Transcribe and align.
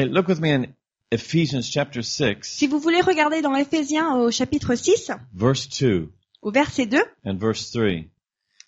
Hey, 0.00 0.06
look 0.06 0.28
with 0.28 0.40
me 0.40 0.50
in 0.52 0.74
Ephesians 1.12 1.68
chapter 1.70 2.00
6, 2.00 2.48
Si 2.48 2.66
vous 2.66 2.78
voulez 2.78 3.02
regarder 3.02 3.42
dans 3.42 3.54
Éphésiens 3.54 4.14
au 4.16 4.30
chapitre 4.30 4.74
6, 4.74 5.10
verse 5.34 5.68
2 5.78 6.08
au 6.40 6.50
verset 6.50 6.86
2 6.86 6.96
and 7.26 7.34
verse 7.38 7.70
3. 7.70 8.06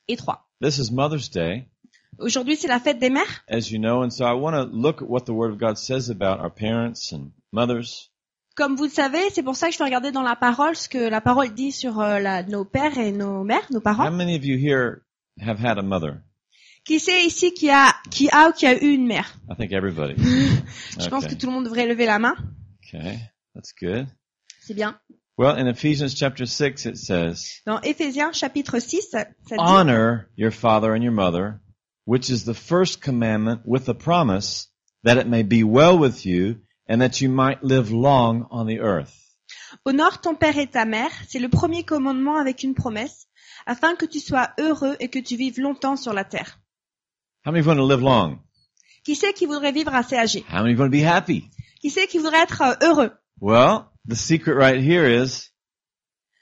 et 0.09 0.17
3. 0.19 0.47
This 0.61 0.77
is 0.77 0.91
Mother's 0.93 1.31
Day, 1.31 1.69
Aujourd'hui, 2.19 2.57
c'est 2.57 2.69
la 2.69 2.79
fête 2.81 2.99
des 2.99 3.09
mères. 3.09 3.45
as 3.49 3.71
you 3.71 3.79
know, 3.79 4.03
and 4.03 4.11
so 4.11 4.27
I 4.27 4.35
want 4.35 4.53
to 4.53 4.65
look 4.77 5.01
at 5.01 5.09
what 5.09 5.21
the 5.25 5.31
Word 5.33 5.53
of 5.53 5.59
God 5.59 5.79
says 5.79 6.11
about 6.11 6.39
our 6.39 6.51
parents 6.51 7.13
and 7.15 7.31
mothers. 7.51 8.11
Comme 8.55 8.77
vous 8.77 8.85
le 8.85 8.91
savez, 8.91 9.31
c'est 9.31 9.43
pour 9.43 9.57
ça 9.57 9.69
que 9.69 9.73
je 9.73 9.79
vais 9.79 9.85
regarder 9.87 10.13
dans 10.13 10.21
la 10.23 10.37
parole 10.37 10.77
ce 10.77 10.91
que 10.91 10.99
la 11.09 11.23
parole 11.23 11.55
dit 11.55 11.73
sur 11.73 11.99
euh, 12.01 12.19
la- 12.19 12.43
nos 12.43 12.67
pères 12.67 12.99
et 12.99 13.11
nos 13.11 13.43
mères, 13.43 13.67
nos 13.71 13.79
How 13.79 13.83
parents. 13.83 14.11
many 14.11 14.37
of 14.37 14.45
you 14.45 14.59
here 14.59 15.01
have 15.41 15.59
had 15.59 15.79
a 15.79 15.83
mother? 15.83 16.21
Qui 16.85 16.99
c'est 16.99 17.25
ici 17.25 17.53
qui 17.55 17.71
a, 17.71 17.95
qui 18.11 18.29
a 18.33 18.49
ou 18.49 18.53
qui 18.53 18.67
a 18.67 18.75
eu 18.83 18.93
une 18.93 19.07
mère? 19.07 19.33
I 19.51 19.55
think 19.57 19.73
everybody. 19.73 20.15
Je 20.99 21.09
pense 21.09 21.25
que 21.25 21.31
Okay. 21.33 21.39
tout 21.39 21.47
le 21.47 21.53
monde 21.53 21.65
devrait 21.65 21.87
lever 21.87 22.07
la 22.07 22.19
main. 22.19 22.35
Okay, 22.85 23.19
that's 23.55 23.73
good. 23.81 24.07
C'est 24.61 24.75
bien. 24.75 24.99
Well, 25.39 25.57
in 25.57 25.67
Ephesians 25.67 26.15
chapter 26.15 26.45
6, 26.47 26.85
it 26.87 26.97
says, 26.99 27.61
Dans 27.67 27.81
Éphésiens 27.81 28.33
chapitre 28.33 28.79
6, 28.81 29.11
ça 29.11 29.25
dit 29.25 29.55
Honor 29.59 30.27
your 30.37 30.51
father 30.53 30.93
and 30.95 31.03
your 31.03 31.13
mother, 31.13 31.61
which 32.05 32.29
is 32.29 32.45
the 32.45 32.55
first 32.55 33.01
commandment 33.01 33.61
with 33.65 33.89
a 33.89 33.95
promise 33.95 34.69
that 35.05 35.17
it 35.17 35.27
may 35.27 35.43
be 35.43 35.63
well 35.65 35.97
with 35.99 36.27
you 36.27 36.57
and 36.89 37.01
that 37.01 37.21
you 37.21 37.29
might 37.31 37.63
live 37.63 37.91
long 37.91 38.47
on 38.51 38.67
the 38.67 38.81
earth. 38.81 39.15
Honore 39.87 40.21
ton 40.21 40.35
père 40.35 40.59
et 40.59 40.67
ta 40.67 40.85
mère, 40.85 41.11
c'est 41.29 41.39
le 41.41 41.49
premier 41.49 41.83
commandement 41.85 42.37
avec 42.37 42.63
une 42.63 42.75
promesse, 42.75 43.27
afin 43.67 43.95
que 43.97 44.05
tu 44.05 44.21
sois 44.21 44.51
heureux 44.61 44.97
et 45.01 45.09
que 45.09 45.19
tu 45.19 45.37
vives 45.37 45.61
longtemps 45.61 45.97
sur 45.97 46.13
la 46.13 46.25
terre. 46.25 46.59
How 47.45 47.51
many 47.51 47.67
want 47.67 47.79
to 47.79 47.85
live 47.85 48.03
long? 48.03 48.39
Qui 49.05 49.17
c'est 49.17 49.33
qui 49.33 49.47
voudrait 49.47 49.73
vivre 49.73 49.93
assez 49.95 50.17
âgé? 50.17 50.45
How 50.49 50.63
many 50.63 50.77
want 50.77 50.87
to 50.87 50.97
be 50.97 51.03
happy? 51.05 51.51
Qui 51.81 51.91
c'est 51.91 52.07
qui 52.07 52.19
voudrait 52.19 52.43
être 52.43 52.63
euh, 52.63 52.75
heureux? 52.83 53.11
Well, 53.41 53.87
the 54.07 54.15
secret 54.15 54.55
right 54.55 54.81
here 54.81 55.05
is 55.05 55.51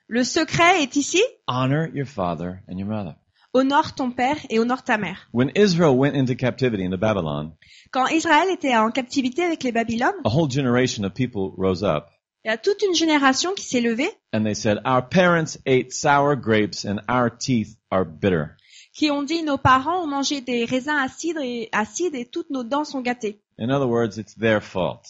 Le 0.09 0.25
secret 0.25 0.83
est 0.83 0.97
ici, 0.97 1.23
honor 1.49 1.89
your 1.95 2.05
father 2.05 2.63
and 2.69 2.79
your 2.79 2.89
mother. 2.89 3.17
honore 3.55 3.95
ton 3.95 4.11
père 4.13 4.37
et 4.51 4.59
honore 4.59 4.83
ta 4.83 4.99
mère. 4.99 5.17
When 5.33 5.53
Israel 5.55 5.97
went 5.97 6.17
into 6.17 6.35
captivity 6.35 6.85
into 6.85 6.99
Babylon, 6.99 7.53
Quand 7.93 8.09
Israël 8.09 8.51
était 8.51 8.77
en 8.77 8.91
captivité 8.91 9.43
avec 9.43 9.63
les 9.63 9.73
Babylones, 9.73 10.21
a 10.25 10.29
whole 10.29 10.51
generation 10.51 11.05
of 11.05 11.15
people 11.15 11.55
rose 11.57 11.83
up 11.83 12.09
il 12.45 12.51
y 12.51 12.55
a 12.55 12.57
toute 12.57 12.83
une 12.83 12.95
génération 12.95 13.53
qui 13.55 13.65
s'est 13.65 13.83
levée, 13.83 14.09
and 14.33 14.45
they 14.45 14.55
said, 14.55 14.79
Our 14.87 15.03
parents 15.03 15.59
ate 15.67 15.93
sour 15.93 16.37
grapes 16.37 16.85
and 16.87 17.01
our 17.09 17.29
teeth 17.31 17.77
are 17.91 18.05
bitter. 18.05 18.57
Qui 18.93 19.11
ont 19.11 19.23
dit 19.23 19.43
nos 19.43 19.59
parents 19.59 20.03
ont 20.03 20.07
mangé 20.07 20.41
des 20.41 20.65
raisins 20.65 20.97
acides 20.99 21.39
et, 21.43 21.69
acides 21.73 22.15
et 22.15 22.27
toutes 22.27 22.51
nos 22.51 22.65
dents 22.65 22.85
sont 22.85 23.01
gâtées. 23.01 23.41
In 23.59 23.71
other 23.71 23.89
words, 23.89 24.19
it's 24.19 24.35
their 24.37 24.63
fault. 24.63 25.03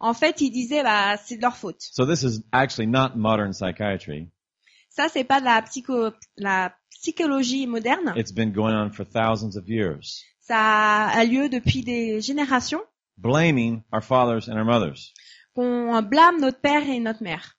En 0.00 0.14
fait, 0.14 0.40
ils 0.40 0.50
disaient 0.50 0.82
bah 0.82 1.16
c'est 1.16 1.36
de 1.36 1.42
leur 1.42 1.56
faute. 1.56 1.80
So 1.80 2.06
this 2.06 2.22
is 2.22 2.42
actually 2.52 2.86
not 2.86 3.16
modern 3.16 3.52
psychiatry. 3.52 4.28
Ça 4.90 5.08
c'est 5.08 5.24
pas 5.24 5.40
de 5.40 5.44
la 5.44 5.62
psycho 5.62 6.10
la 6.36 6.72
psychologie 6.90 7.66
moderne. 7.66 8.14
It's 8.16 8.32
been 8.32 8.52
going 8.52 8.74
on 8.74 8.90
for 8.90 9.04
thousands 9.04 9.56
of 9.56 9.68
years, 9.68 10.24
Ça 10.40 11.06
a 11.06 11.24
lieu 11.24 11.48
depuis 11.48 11.82
des 11.82 12.20
générations 12.20 12.82
blaming 13.16 13.82
our 13.92 14.02
fathers 14.02 14.48
and 14.48 14.56
our 14.56 14.64
mothers. 14.64 15.12
qu'on 15.54 16.00
blâme 16.02 16.40
notre 16.40 16.60
père 16.60 16.88
et 16.88 17.00
notre 17.00 17.22
mère. 17.22 17.56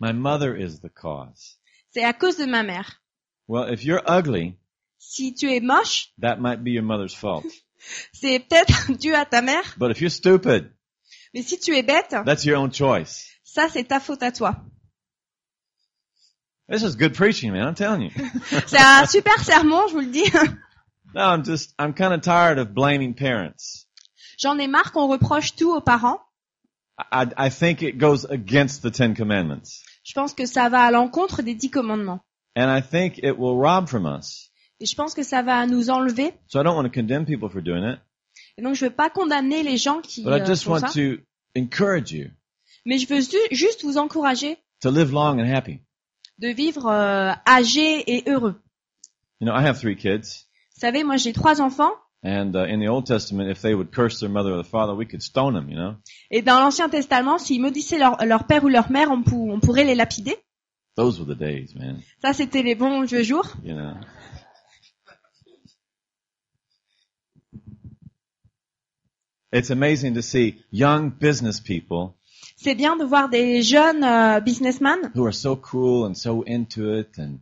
My 0.00 0.12
mother 0.12 0.56
is 0.56 0.80
the 0.80 0.88
cause. 0.88 1.58
C'est 1.90 2.04
à 2.04 2.12
cause 2.12 2.36
de 2.38 2.46
ma 2.46 2.62
mère. 2.62 3.02
Well, 3.48 3.72
if 3.72 3.84
you're 3.84 4.02
ugly, 4.06 4.56
Si 5.02 5.34
tu 5.34 5.48
es 5.50 5.60
moche, 5.60 6.12
that 6.20 6.36
might 6.40 6.62
be 6.62 6.72
your 6.72 6.84
mother's 6.84 7.14
fault. 7.14 7.44
c'est 8.12 8.38
peut-être 8.38 8.92
dû 8.98 9.14
à 9.14 9.24
ta 9.24 9.40
mère, 9.40 9.74
But 9.78 9.90
if 9.90 10.00
you're 10.00 10.10
stupid, 10.10 10.70
mais 11.34 11.42
si 11.42 11.58
tu 11.58 11.74
es 11.74 11.82
bête, 11.82 12.14
that's 12.26 12.44
your 12.44 12.58
own 12.58 12.72
choice. 12.72 13.26
ça 13.42 13.68
c'est 13.70 13.84
ta 13.84 13.98
faute 13.98 14.22
à 14.22 14.30
toi. 14.30 14.56
This 16.68 16.82
is 16.84 16.94
good 16.94 17.14
preaching, 17.14 17.52
man. 17.52 17.66
I'm 17.66 17.74
telling 17.74 18.02
you. 18.02 18.10
C'est 18.66 18.78
un 18.78 19.04
super 19.06 19.42
sermon, 19.42 19.88
je 19.88 19.92
vous 19.94 20.00
le 20.00 20.06
dis. 20.12 20.30
No, 21.12 21.22
I'm 21.22 21.44
just, 21.44 21.74
I'm 21.80 21.94
kind 21.94 22.12
of 22.12 22.20
tired 22.20 22.58
of 22.58 22.72
blaming 22.72 23.14
parents. 23.14 23.86
J'en 24.38 24.56
ai 24.58 24.68
marre 24.68 24.92
qu'on 24.92 25.08
reproche 25.08 25.56
tout 25.56 25.72
aux 25.74 25.80
parents. 25.80 26.20
I, 27.10 27.26
I 27.36 27.50
think 27.50 27.82
it 27.82 27.98
goes 27.98 28.24
against 28.24 28.82
the 28.82 28.92
Ten 28.92 29.16
Commandments. 29.16 29.82
Je 30.04 30.12
pense 30.14 30.32
que 30.32 30.46
ça 30.46 30.68
va 30.68 30.82
à 30.82 30.90
l'encontre 30.92 31.42
des 31.42 31.54
dix 31.54 31.70
commandements. 31.70 32.20
And 32.54 32.70
I 32.70 32.80
think 32.80 33.18
it 33.18 33.36
will 33.36 33.56
rob 33.56 33.88
from 33.88 34.06
us. 34.06 34.49
Et 34.80 34.86
je 34.86 34.94
pense 34.94 35.14
que 35.14 35.22
ça 35.22 35.42
va 35.42 35.66
nous 35.66 35.90
enlever. 35.90 36.32
So 36.48 36.60
I 36.60 36.64
don't 36.64 36.74
want 36.76 36.84
to 36.84 36.90
condemn 36.90 37.24
people 37.26 37.48
for 37.50 37.60
doing 37.62 37.84
it, 37.84 37.98
Et 38.56 38.62
donc 38.62 38.74
je 38.74 38.84
veux 38.86 38.90
pas 38.90 39.10
condamner 39.10 39.62
les 39.62 39.76
gens 39.76 40.00
qui 40.00 40.22
but 40.22 40.30
I 40.30 40.40
euh, 40.40 40.46
just 40.46 40.64
font 40.64 40.76
ça. 40.78 40.86
want 40.86 40.92
to 40.92 41.22
encourage 41.58 42.12
you 42.12 42.28
Mais 42.86 42.98
je 42.98 43.06
veux 43.06 43.20
ju- 43.20 43.36
juste 43.50 43.82
vous 43.84 43.98
encourager 43.98 44.56
to 44.80 44.90
live 44.90 45.12
long 45.12 45.38
and 45.38 45.48
happy. 45.54 45.80
de 46.38 46.48
vivre 46.48 46.86
euh, 46.86 47.32
âgé 47.46 48.04
et 48.16 48.24
heureux. 48.30 48.54
You 49.40 49.46
know, 49.46 49.54
I 49.54 49.64
have 49.66 49.78
three 49.78 49.96
kids. 49.96 50.46
Vous 50.74 50.80
savez, 50.80 51.04
moi 51.04 51.16
j'ai 51.18 51.32
trois 51.32 51.60
enfants. 51.60 51.92
And 52.22 52.52
uh, 52.54 52.66
in 52.68 52.80
the 52.80 52.88
Old 52.88 53.06
Testament, 53.06 53.48
if 53.50 53.60
they 53.62 53.72
would 53.74 53.90
curse 53.90 54.20
their 54.20 54.28
mother 54.30 54.50
or 54.52 54.62
their 54.62 54.70
father, 54.70 54.94
we 54.94 55.06
could 55.06 55.22
stone 55.22 55.54
them, 55.54 55.70
you 55.70 55.76
know? 55.76 55.94
Et 56.30 56.42
dans 56.42 56.58
l'Ancien 56.60 56.88
Testament, 56.90 57.38
s'ils 57.38 57.60
maudissaient 57.62 57.98
leur, 57.98 58.22
leur 58.26 58.44
père 58.46 58.62
ou 58.64 58.68
leur 58.68 58.90
mère, 58.90 59.10
on, 59.10 59.22
pou- 59.22 59.50
on 59.50 59.58
pourrait 59.60 59.84
les 59.84 59.94
lapider. 59.94 60.36
Those 60.96 61.18
were 61.18 61.26
the 61.26 61.38
days, 61.38 61.74
man. 61.78 61.98
Ça, 62.22 62.34
c'était 62.34 62.62
les 62.62 62.74
bons 62.74 63.02
vieux 63.04 63.22
jours. 63.22 63.46
You 63.64 63.74
know? 63.74 63.92
It's 69.52 69.70
amazing 69.70 70.14
to 70.14 70.22
see 70.22 70.62
young 70.72 71.10
business 71.10 71.60
people 71.60 72.14
C'est 72.56 72.74
bien 72.74 72.96
de 72.96 73.04
voir 73.04 73.28
des 73.28 73.62
jeunes 73.62 74.04
euh, 74.04 74.40
businessmen 74.40 74.98
who 75.14 75.24
are 75.24 75.34
so 75.34 75.56
cool 75.56 76.06
and 76.06 76.14
so 76.14 76.44
into 76.46 76.94
it 76.94 77.18
and 77.18 77.38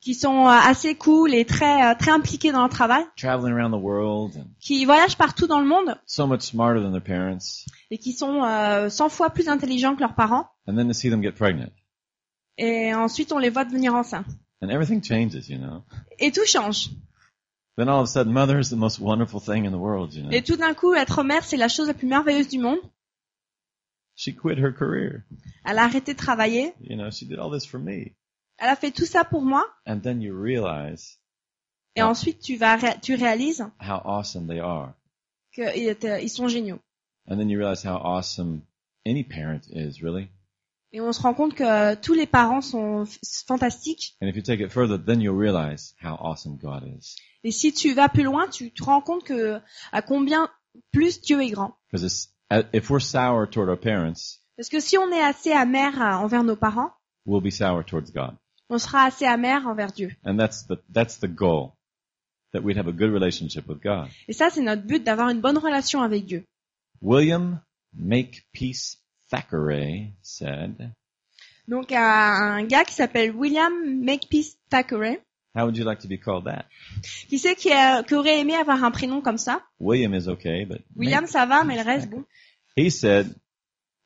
qui 0.00 0.14
sont 0.14 0.46
euh, 0.46 0.50
assez 0.50 0.94
cool 0.94 1.34
et 1.34 1.44
très 1.44 1.90
euh, 1.90 1.94
très 1.94 2.10
impliqués 2.10 2.52
dans 2.52 2.60
leur 2.60 2.70
travail, 2.70 3.04
traveling 3.16 3.52
around 3.52 3.72
the 3.72 3.82
world 3.82 4.36
and 4.36 4.46
qui 4.60 4.84
voyagent 4.84 5.16
partout 5.16 5.46
dans 5.46 5.60
le 5.60 5.66
monde 5.66 5.96
so 6.06 6.26
much 6.26 6.42
smarter 6.42 6.80
than 6.80 6.92
their 6.92 7.02
parents. 7.02 7.66
et 7.90 7.98
qui 7.98 8.12
sont 8.12 8.42
euh, 8.44 8.88
100 8.88 9.08
fois 9.10 9.30
plus 9.30 9.48
intelligents 9.48 9.94
que 9.94 10.00
leurs 10.00 10.14
parents. 10.14 10.46
And 10.66 10.76
then 10.76 10.88
to 10.88 10.94
see 10.94 11.10
them 11.10 11.22
get 11.22 11.32
pregnant. 11.32 11.72
Et 12.56 12.94
ensuite, 12.94 13.32
on 13.32 13.38
les 13.38 13.50
voit 13.50 13.64
devenir 13.64 13.94
enceintes. 13.94 14.26
And 14.62 14.68
everything 14.68 15.02
changes, 15.02 15.48
you 15.48 15.58
know. 15.58 15.82
Et 16.18 16.30
tout 16.30 16.44
change. 16.46 16.90
Then 17.76 17.88
all 17.88 18.00
of 18.00 18.04
a 18.04 18.10
sudden, 18.10 18.32
mother 18.32 18.58
is 18.58 18.68
the 18.68 18.76
most 18.76 18.98
wonderful 19.00 19.40
thing 19.40 19.64
in 19.64 19.72
the 19.72 19.78
world, 19.78 20.12
you 20.12 20.22
know. 20.22 20.30
Et 20.30 20.42
tout 20.42 20.56
d'un 20.56 20.74
coup, 20.74 20.94
être 20.94 21.22
mère, 21.22 21.44
c'est 21.44 21.56
la 21.56 21.68
chose 21.68 21.88
la 21.88 21.94
plus 21.94 22.08
merveilleuse 22.08 22.48
du 22.48 22.58
monde. 22.58 22.80
She 24.16 24.34
quit 24.34 24.58
her 24.58 24.72
career. 24.72 25.24
Elle 25.64 25.78
a 25.78 25.84
arrêté 25.84 26.12
de 26.12 26.18
travailler. 26.18 26.74
You 26.80 26.96
know, 26.96 27.10
she 27.10 27.24
did 27.26 27.38
all 27.38 27.50
this 27.50 27.64
for 27.64 27.78
me. 27.80 28.14
Elle 28.58 28.68
a 28.68 28.76
fait 28.76 28.90
tout 28.90 29.06
ça 29.06 29.24
pour 29.24 29.40
moi. 29.42 29.64
And 29.86 30.00
then 30.00 30.20
you 30.20 30.34
realize 30.34 31.18
Et 31.96 32.02
ensuite, 32.02 32.40
tu 32.40 32.56
vas, 32.56 32.78
tu 33.00 33.14
réalises 33.14 33.62
how 33.80 34.00
awesome 34.04 34.46
they 34.46 34.60
are. 34.60 34.94
qu'ils 35.52 36.30
sont 36.30 36.48
géniaux. 36.48 36.80
And 37.26 37.38
then 37.38 37.48
you 37.48 37.58
realize 37.58 37.82
how 37.82 37.96
awesome 37.96 38.62
any 39.06 39.24
parent 39.24 39.66
is, 39.70 40.02
really. 40.02 40.28
Et 40.92 41.00
on 41.00 41.12
se 41.12 41.20
rend 41.22 41.34
compte 41.34 41.54
que 41.54 41.94
tous 41.96 42.14
les 42.14 42.26
parents 42.26 42.60
sont 42.62 43.04
fantastiques. 43.46 44.16
And 44.20 44.26
if 44.26 44.34
you 44.36 44.42
take 44.42 44.60
it 44.60 44.70
further, 44.72 44.98
then 44.98 45.20
you'll 45.20 45.38
realize 45.38 45.94
how 46.02 46.16
awesome 46.20 46.56
God 46.56 46.82
is. 46.84 47.16
Et 47.44 47.52
si 47.52 47.72
tu 47.72 47.94
vas 47.94 48.08
plus 48.08 48.24
loin, 48.24 48.48
tu 48.48 48.72
te 48.72 48.82
rends 48.82 49.00
compte 49.00 49.24
que 49.24 49.60
à 49.92 50.02
combien 50.02 50.50
plus 50.92 51.20
Dieu 51.20 51.40
est 51.42 51.50
grand. 51.50 51.76
Because 51.90 52.28
if 52.72 52.90
we're 52.90 53.00
sour 53.00 53.46
toward 53.48 53.68
our 53.68 53.78
parents, 53.78 54.38
Parce 54.56 54.68
que 54.68 54.80
si 54.80 54.98
on 54.98 55.10
est 55.10 55.22
assez 55.22 55.52
amer 55.52 56.00
euh, 56.00 56.16
envers 56.16 56.44
nos 56.44 56.56
parents, 56.56 56.90
we'll 57.24 57.40
be 57.40 57.50
sour 57.50 57.84
towards 57.84 58.10
God. 58.12 58.36
on 58.68 58.78
sera 58.78 59.04
assez 59.04 59.24
amer 59.26 59.66
envers 59.66 59.92
Dieu. 59.92 60.10
And 60.24 60.36
that's 60.38 60.66
the, 60.66 60.76
that's 60.92 61.18
the 61.18 61.28
goal. 61.28 61.76
That 62.52 62.62
we'd 62.62 62.76
have 62.76 62.88
a 62.88 62.92
good 62.92 63.12
relationship 63.12 63.68
with 63.68 63.80
God. 63.80 64.08
Et 64.26 64.32
ça, 64.32 64.50
c'est 64.50 64.60
notre 64.60 64.82
but, 64.82 65.04
d'avoir 65.04 65.28
une 65.30 65.40
bonne 65.40 65.56
relation 65.58 66.02
avec 66.02 66.26
Dieu. 66.26 66.44
William 67.00 67.60
Makepeace 67.94 68.98
Thackeray 69.30 70.12
said, 70.22 70.92
Donc, 71.68 71.92
un, 71.92 71.98
un 72.58 72.64
gars 72.66 72.84
qui 72.84 72.94
s'appelle 72.94 73.30
William 73.34 73.72
Makepeace 74.02 74.56
Thackeray, 74.68 75.20
how 75.54 75.64
would 75.66 75.76
you 75.76 75.84
like 75.84 76.00
to 76.00 76.08
be 76.08 76.18
called 76.18 76.44
that? 76.46 76.64
qui 77.28 77.38
sait 77.38 77.54
qui, 77.54 77.70
a- 77.72 78.02
qui 78.02 78.14
aurait 78.14 78.40
aimé 78.40 78.54
avoir 78.56 78.82
un 78.82 78.90
prénom 78.90 79.20
comme 79.22 79.38
ça? 79.38 79.62
William 79.78 80.14
is 80.14 80.28
okay, 80.28 80.64
but 80.64 80.82
William, 80.96 81.26
ça 81.26 81.46
va, 81.46 81.64
mais 81.64 81.76
le 81.76 81.82
reste, 81.82 82.08
bon. 82.10 82.24
he 82.76 82.90
said, 82.90 83.34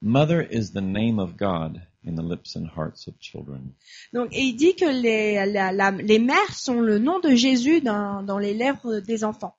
mother 0.03 0.43
is 0.43 0.73
the 0.73 0.83
name 0.83 1.19
of 1.19 1.37
God 1.39 1.81
in 2.07 2.17
the 2.17 2.23
lips 2.23 2.55
and 2.57 2.67
hearts 2.67 3.07
of 3.09 3.15
children. 3.19 3.73
Donc, 4.13 4.29
et 4.33 4.43
il 4.43 4.57
dit 4.57 4.75
que 4.77 4.85
les, 4.85 5.47
la- 5.47 5.73
la- 5.73 5.91
les 5.91 6.19
mères 6.19 6.53
sont 6.55 6.81
le 6.83 6.99
nom 6.99 7.19
de 7.21 7.35
Jésus 7.35 7.81
dans, 7.81 8.23
dans 8.23 8.39
les 8.39 8.53
lèvres 8.53 9.01
des 9.01 9.25
enfants, 9.25 9.57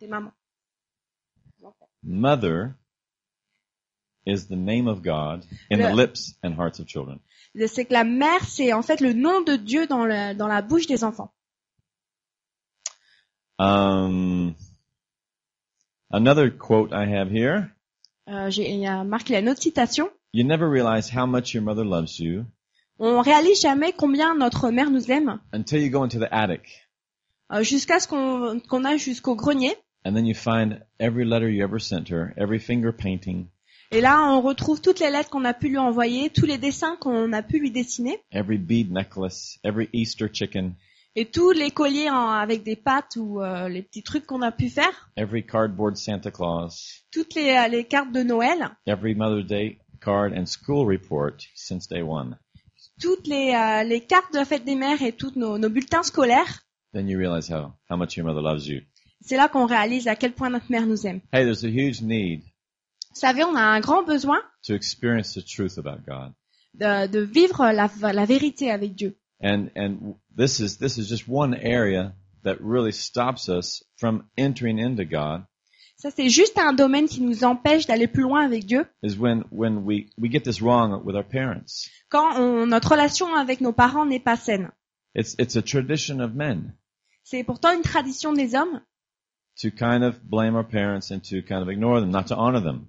des 0.00 0.06
mamans. 0.08 0.32
Mother 2.02 2.74
is 4.26 4.46
the 4.48 4.56
name 4.56 4.88
of 4.88 5.02
God 5.02 5.44
in 5.70 5.78
the 5.78 5.90
Le- 5.90 5.94
lips 5.94 6.34
and 6.42 6.54
hearts 6.54 6.78
of 6.80 6.86
children. 6.86 7.18
C'est 7.68 7.84
que 7.84 7.92
la 7.92 8.04
mère, 8.04 8.42
c'est 8.44 8.72
en 8.72 8.82
fait 8.82 9.00
le 9.00 9.12
nom 9.12 9.40
de 9.42 9.56
Dieu 9.56 9.86
dans, 9.86 10.04
le- 10.04 10.34
dans 10.34 10.48
la 10.48 10.60
bouche 10.62 10.86
des 10.86 11.04
enfants. 11.04 11.32
Um, 13.58 14.54
another 16.10 16.50
quote 16.50 16.92
I 16.92 17.04
have 17.06 17.30
here 17.30 17.70
Euh, 18.28 18.48
j'ai 18.50 18.70
il 18.70 18.80
y 18.80 18.86
a 18.86 19.04
Marc, 19.04 19.28
il 19.28 19.36
a 19.36 19.40
une 19.40 19.48
autre 19.50 19.60
citation. 19.62 20.10
You 20.32 20.44
never 20.44 20.66
realize 20.68 21.10
how 21.10 21.26
much 21.26 21.52
your 21.54 21.62
mother 21.62 21.84
loves 21.84 22.18
you 22.18 22.46
On 22.98 23.20
réalise 23.20 23.60
jamais 23.60 23.92
combien 23.92 24.34
notre 24.34 24.70
mère 24.70 24.90
nous 24.90 25.10
aime 25.10 25.38
until 25.52 25.78
you 25.78 25.90
go 25.90 26.02
into 26.02 26.18
the 26.18 26.28
attic 26.32 26.88
euh, 27.52 27.62
jusqu'à 27.62 28.00
ce 28.00 28.08
qu'on 28.08 28.60
qu'on 28.60 28.84
aille 28.84 28.98
jusqu'au 28.98 29.36
grenier. 29.36 29.76
and 30.06 30.14
then 30.14 30.26
you 30.26 30.34
find 30.34 30.80
every 30.98 31.24
letter 31.24 31.48
you 31.50 31.62
ever 31.62 31.78
sent 31.78 32.08
her, 32.10 32.32
every 32.36 32.58
finger 32.58 32.92
painting, 32.92 33.46
Et 33.94 34.00
là, 34.00 34.28
on 34.32 34.40
retrouve 34.40 34.80
toutes 34.80 34.98
les 34.98 35.10
lettres 35.10 35.30
qu'on 35.30 35.44
a 35.44 35.54
pu 35.54 35.68
lui 35.68 35.78
envoyer, 35.78 36.28
tous 36.30 36.46
les 36.46 36.58
dessins 36.58 36.96
qu'on 36.96 37.32
a 37.32 37.42
pu 37.42 37.60
lui 37.60 37.70
dessiner, 37.70 38.18
every 38.32 38.58
bead 38.58 38.90
necklace, 38.90 39.58
every 39.62 39.88
Easter 39.92 40.26
chicken, 40.32 40.74
et 41.14 41.26
tous 41.26 41.52
les 41.52 41.70
colliers 41.70 42.10
en- 42.10 42.28
avec 42.30 42.64
des 42.64 42.74
pattes 42.74 43.16
ou 43.16 43.40
euh, 43.40 43.68
les 43.68 43.82
petits 43.82 44.02
trucs 44.02 44.26
qu'on 44.26 44.42
a 44.42 44.50
pu 44.50 44.68
faire, 44.68 45.10
every 45.16 45.46
cardboard 45.46 45.96
Santa 45.96 46.32
Claus, 46.32 47.04
toutes 47.12 47.36
les, 47.36 47.50
euh, 47.50 47.68
les 47.68 47.84
cartes 47.84 48.10
de 48.10 48.24
Noël, 48.24 48.68
every 48.86 49.14
Mother's 49.14 49.46
Day 49.46 49.78
card 50.00 50.32
and 50.36 50.46
school 50.46 50.88
report 50.88 51.36
since 51.54 51.86
day 51.88 52.02
one. 52.02 52.36
toutes 53.00 53.28
les, 53.28 53.54
euh, 53.54 53.84
les 53.84 54.00
cartes 54.00 54.32
de 54.32 54.38
la 54.38 54.44
fête 54.44 54.64
des 54.64 54.74
mères 54.74 55.02
et 55.02 55.12
tous 55.12 55.36
nos, 55.36 55.56
nos 55.56 55.68
bulletins 55.70 56.02
scolaires. 56.02 56.62
Then 56.94 57.08
you 57.08 57.16
realize 57.18 57.48
how, 57.48 57.74
how 57.88 57.96
much 57.96 58.16
your 58.16 58.26
mother 58.26 58.42
loves 58.42 58.66
you. 58.66 58.80
C'est 59.20 59.36
là 59.36 59.48
qu'on 59.48 59.66
réalise 59.66 60.08
à 60.08 60.16
quel 60.16 60.32
point 60.32 60.50
notre 60.50 60.70
mère 60.70 60.86
nous 60.86 61.06
aime. 61.06 61.20
Hey, 61.32 61.44
there's 61.44 61.64
a 61.64 61.68
huge 61.68 62.02
need 62.02 62.42
Vous 63.14 63.20
savez, 63.20 63.44
on 63.44 63.54
a 63.54 63.62
un 63.62 63.80
grand 63.80 64.02
besoin 64.02 64.40
to 64.66 64.74
experience 64.74 65.34
the 65.34 65.44
truth 65.44 65.78
about 65.78 66.04
God. 66.06 66.32
de, 66.74 67.06
de 67.06 67.20
vivre 67.20 67.70
la, 67.72 67.88
la 68.12 68.24
vérité 68.24 68.70
avec 68.72 68.94
Dieu. 68.94 69.16
And, 69.42 69.68
and 69.76 70.16
this 70.36 70.58
is, 70.60 70.78
this 70.78 70.98
is 70.98 71.08
just 71.08 71.28
one 71.28 71.54
area 71.54 72.14
that 72.42 72.56
really 72.60 72.92
stops 72.92 73.48
us 73.48 73.84
from 73.96 74.24
entering 74.36 74.78
into 74.78 75.04
God 75.04 75.44
Ça, 75.96 76.10
c'est 76.10 76.28
juste 76.28 76.58
un 76.58 76.72
domaine 76.72 77.06
qui 77.08 77.20
nous 77.22 77.44
empêche 77.44 77.86
d'aller 77.86 78.08
plus 78.08 78.22
loin 78.24 78.44
avec 78.44 78.66
Dieu. 78.66 78.84
is 79.02 79.16
when, 79.16 79.44
when 79.50 79.84
we, 79.84 80.10
we 80.18 80.28
get 80.30 80.42
this 80.42 80.60
wrong 80.60 81.02
with 81.04 81.14
our 81.14 81.22
parents. 81.24 81.88
Quand 82.10 82.36
on- 82.36 82.66
notre 82.66 82.90
relation 82.90 83.34
avec 83.36 83.60
nos 83.60 83.72
parents 83.72 84.04
n'est 84.04 84.18
pas 84.22 84.36
saine. 84.36 84.70
It's, 85.14 85.36
it's 85.38 85.56
a 85.56 85.62
tradition 85.62 86.18
of 86.20 86.34
men 86.34 86.74
C'est 87.22 87.44
pourtant 87.44 87.72
une 87.72 87.82
tradition 87.82 88.32
des 88.32 88.54
hommes 88.56 88.80
to 89.62 89.70
kind 89.70 90.02
of 90.02 90.20
blame 90.24 90.56
our 90.56 90.64
parents 90.66 91.12
and 91.12 91.20
to 91.30 91.40
kind 91.42 91.62
of 91.62 91.68
ignore 91.70 92.00
them, 92.00 92.10
not 92.10 92.24
to 92.26 92.34
honor 92.36 92.60
them. 92.60 92.88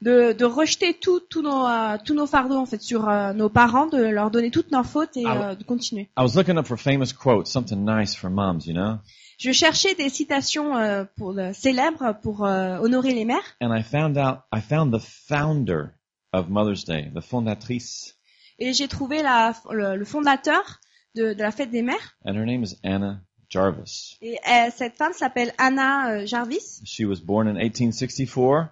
De, 0.00 0.32
de 0.32 0.44
rejeter 0.44 0.94
tout- 0.94 1.20
nos, 1.42 1.66
euh, 1.66 1.98
tous 2.04 2.14
nos 2.14 2.26
fardeaux 2.26 2.56
en 2.56 2.66
fait 2.66 2.80
sur 2.80 3.08
euh, 3.08 3.32
nos 3.32 3.48
parents, 3.48 3.86
de 3.86 3.98
leur 4.02 4.30
donner 4.30 4.50
toutes 4.50 4.70
leurs 4.70 4.86
fautes 4.86 5.16
et 5.16 5.24
Ah 5.26 5.50
euh, 5.50 5.54
de 5.54 5.64
continuer. 5.64 6.08
I 6.18 6.22
was 6.22 6.34
looking 6.34 6.56
up 6.56 6.66
for 6.66 6.78
famous 6.78 7.12
quotes, 7.12 7.46
something 7.46 7.84
nice 7.84 8.14
for 8.14 8.30
moms, 8.30 8.60
you 8.66 8.72
know? 8.72 8.96
Je 9.38 9.50
cherchais 9.52 9.94
des 9.96 10.08
citations 10.08 10.76
euh, 10.76 11.04
pour 11.16 11.34
célèbres 11.52 12.14
pour 12.22 12.44
euh, 12.46 12.78
honorer 12.78 13.12
les 13.12 13.24
mères 13.24 13.42
And 13.60 13.74
I 13.76 13.82
found 13.82 14.16
out, 14.16 14.38
I 14.54 14.60
found 14.60 14.92
the 14.94 15.00
founder 15.02 15.94
of 16.32 16.48
Mother's 16.48 16.84
Day, 16.84 17.10
the 17.14 17.20
fondatrice, 17.20 18.14
et 18.58 18.72
j'ai 18.72 18.86
trouvé 18.88 19.22
la, 19.22 19.52
le, 19.70 19.96
le 19.96 20.04
fondateur 20.04 20.78
de, 21.16 21.32
de 21.34 21.42
la 21.42 21.50
fête 21.50 21.70
des 21.70 21.82
mères. 21.82 22.16
and 22.24 22.34
her 22.36 22.44
name 22.46 22.62
is 22.62 22.76
Anna 22.84 23.20
Jarvis. 23.50 24.16
Et 24.22 24.36
euh, 24.48 24.70
cette 24.74 24.94
femme 24.96 25.12
s'appelle 25.12 25.52
Anna 25.58 26.24
Jarvis. 26.24 26.80
She 26.86 27.00
was 27.04 27.16
born 27.22 27.48
in 27.48 27.56
1864, 27.56 28.68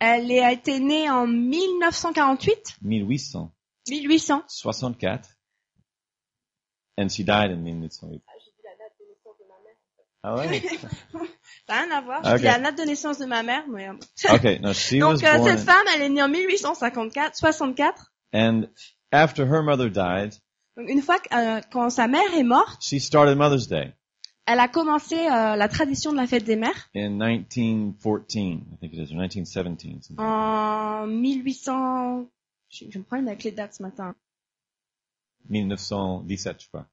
Elle 0.00 0.30
a 0.32 0.52
été 0.52 0.78
née 0.80 1.10
en 1.10 1.26
1948, 1.26 2.76
1864, 2.82 3.80
1800. 3.88 4.42
and 7.00 7.08
she 7.10 7.24
died 7.24 7.50
in 7.50 7.62
1868. 7.62 8.22
Ah 10.24 10.34
ouais? 10.36 10.60
Ça 11.68 11.74
n'a 11.74 11.82
rien 11.82 11.90
à 11.96 12.00
voir. 12.00 12.24
Je 12.24 12.30
Ok. 12.30 12.36
dis 12.38 12.44
la 12.44 12.58
date 12.58 12.78
de 12.78 12.82
naissance 12.84 13.18
de 13.18 13.26
ma 13.26 13.42
mère. 13.42 13.64
Mais, 13.68 13.88
euh, 13.88 13.92
Okay, 14.34 14.58
no, 14.58 14.72
she 14.72 14.92
was 15.00 15.14
Donc 15.20 15.24
euh, 15.24 15.36
born, 15.36 15.48
cette 15.50 15.66
femme, 15.66 15.84
elle 15.94 16.02
est 16.02 16.08
née 16.08 16.22
en 16.22 16.28
1854, 16.28 17.36
64. 17.36 18.12
and 18.34 18.62
after 19.12 19.44
her 19.46 19.62
mother 19.62 19.88
died, 19.90 20.34
Donc 20.76 20.88
une 20.88 21.02
fois 21.02 21.18
que, 21.20 21.34
euh, 21.34 21.60
quand 21.70 21.90
sa 21.90 22.08
mère 22.08 22.34
est 22.36 22.42
morte, 22.42 22.82
she 22.82 22.98
started 23.00 23.36
Mother's 23.36 23.68
Day 23.68 23.94
elle 24.48 24.60
a 24.60 24.68
commencé 24.68 25.14
euh, 25.16 25.56
la 25.56 25.68
tradition 25.68 26.10
de 26.12 26.16
la 26.16 26.26
fête 26.26 26.44
des 26.44 26.56
mères 26.56 26.88
in 26.96 27.10
1914, 27.10 28.36
I 28.38 28.76
think 28.80 28.92
it 28.94 28.98
is, 28.98 29.12
or 29.12 29.18
1917. 29.18 30.02
something. 30.02 30.16
en 30.18 31.06
1800. 31.06 32.26
Je, 32.70 32.84
je 32.90 32.98
me 32.98 33.04
problème 33.04 33.28
avec 33.28 33.44
les 33.44 33.52
dates 33.52 33.74
ce 33.74 33.82
matin. 33.82 34.14
1917, 35.48 36.62
je 36.62 36.68
crois. 36.68 36.86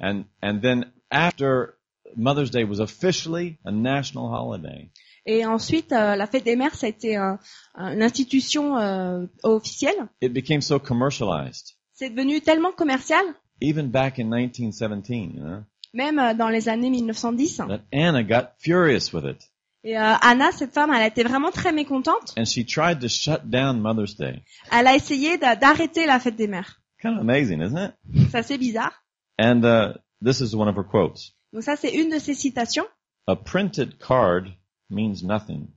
And, 0.00 0.24
and 0.42 0.60
then 0.62 0.92
after 1.10 1.74
Mother's 2.16 2.50
Day 2.50 2.64
was 2.64 2.80
officially 2.80 3.58
a 3.64 3.70
national 3.70 4.28
holiday, 4.32 4.90
Et 5.26 5.44
ensuite, 5.44 5.92
euh, 5.92 6.16
la 6.16 6.26
fête 6.26 6.44
des 6.44 6.56
mères, 6.56 6.74
ça 6.74 6.86
a 6.86 6.88
été 6.88 7.14
un- 7.16 7.38
une 7.76 8.02
institution 8.02 8.78
euh, 8.78 9.26
officielle. 9.42 10.08
it 10.22 10.32
became 10.32 10.60
so 10.62 10.78
commercialized. 10.78 11.76
C'est 11.92 12.10
devenu 12.10 12.40
tellement 12.40 12.72
commercial, 12.72 13.22
Even 13.60 13.88
back 13.90 14.18
in 14.18 14.24
1917, 14.30 15.34
you 15.34 15.40
know, 15.42 15.62
même 15.92 16.18
euh, 16.18 16.34
dans 16.34 16.48
les 16.48 16.68
années 16.68 16.90
1910. 16.90 17.56
that 17.68 17.80
Anna 17.92 18.22
got 18.22 18.50
furious 18.58 19.12
with 19.12 19.24
it. 19.24 19.50
Et 19.82 19.96
euh, 19.98 20.14
Anna, 20.20 20.52
cette 20.52 20.72
femme, 20.74 20.92
elle 20.92 21.06
été 21.06 21.22
vraiment 21.22 21.50
très 21.50 21.72
mécontente. 21.72 22.34
And 22.36 22.44
she 22.44 22.66
tried 22.66 23.00
to 23.00 23.08
shut 23.08 23.44
down 23.48 23.80
Mother's 23.80 24.14
Day. 24.16 24.42
Elle 24.70 24.86
a 24.86 24.94
essayé 24.94 25.38
d'a- 25.38 25.56
d'arrêter 25.56 26.06
la 26.06 26.20
fête 26.20 26.36
des 26.36 26.48
mères. 26.48 26.80
Kind 27.00 27.14
of 27.14 27.20
amazing, 27.20 27.62
isn't 27.62 27.78
it? 27.78 28.28
C'est 28.30 28.38
assez 28.38 28.58
bizarre. 28.58 28.92
And, 29.38 29.62
uh, 29.64 29.94
this 30.22 30.40
is 30.40 30.54
one 30.54 30.68
of 30.68 30.76
her 30.76 30.84
quotes. 30.84 31.32
Donc 31.54 31.62
ça, 31.62 31.76
c'est 31.76 31.94
une 31.94 32.10
de 32.10 32.18
ses 32.18 32.34
citations. 32.34 32.84
A 33.26 33.36
printed 33.36 33.96
card 33.98 34.48
means 34.90 35.22
nothing, 35.22 35.68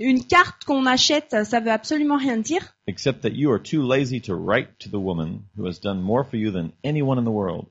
Une 0.00 0.24
carte 0.24 0.64
qu'on 0.64 0.86
achète, 0.86 1.44
ça 1.44 1.58
veut 1.60 1.70
absolument 1.72 2.16
rien 2.16 2.38
dire, 2.38 2.76
except 2.86 3.20
that 3.22 3.30
you 3.30 3.50
are 3.52 3.60
too 3.62 3.82
lazy 3.82 4.20
to 4.22 4.34
write 4.34 4.78
to 4.78 4.88
the 4.88 4.94
woman 4.94 5.40
who 5.56 5.66
has 5.66 5.80
done 5.80 6.00
more 6.00 6.24
for 6.24 6.36
you 6.36 6.50
than 6.52 6.70
anyone 6.84 7.18
in 7.18 7.24
the 7.24 7.32
world. 7.32 7.66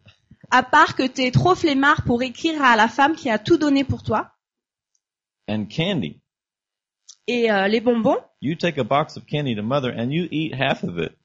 À 0.51 0.63
part 0.63 0.95
que 0.95 1.05
t'es 1.05 1.31
trop 1.31 1.55
flemmard 1.55 2.03
pour 2.03 2.21
écrire 2.23 2.61
à 2.61 2.75
la 2.75 2.87
femme 2.87 3.15
qui 3.15 3.29
a 3.29 3.39
tout 3.39 3.57
donné 3.57 3.83
pour 3.83 4.03
toi. 4.03 4.31
And 5.49 5.65
candy. 5.65 6.21
Et 7.27 7.51
euh, 7.51 7.67
les 7.67 7.81
bonbons, 7.81 8.17
You 8.39 8.55
take 8.55 8.77
a 8.77 8.83
box 8.83 9.17
of 9.17 9.25
candy 9.25 9.55
to 9.55 9.63
mother 9.63 9.91
and 9.91 10.11
you 10.11 10.27
eat 10.29 10.53
half 10.53 10.83
of 10.83 10.99
it. 10.99 11.17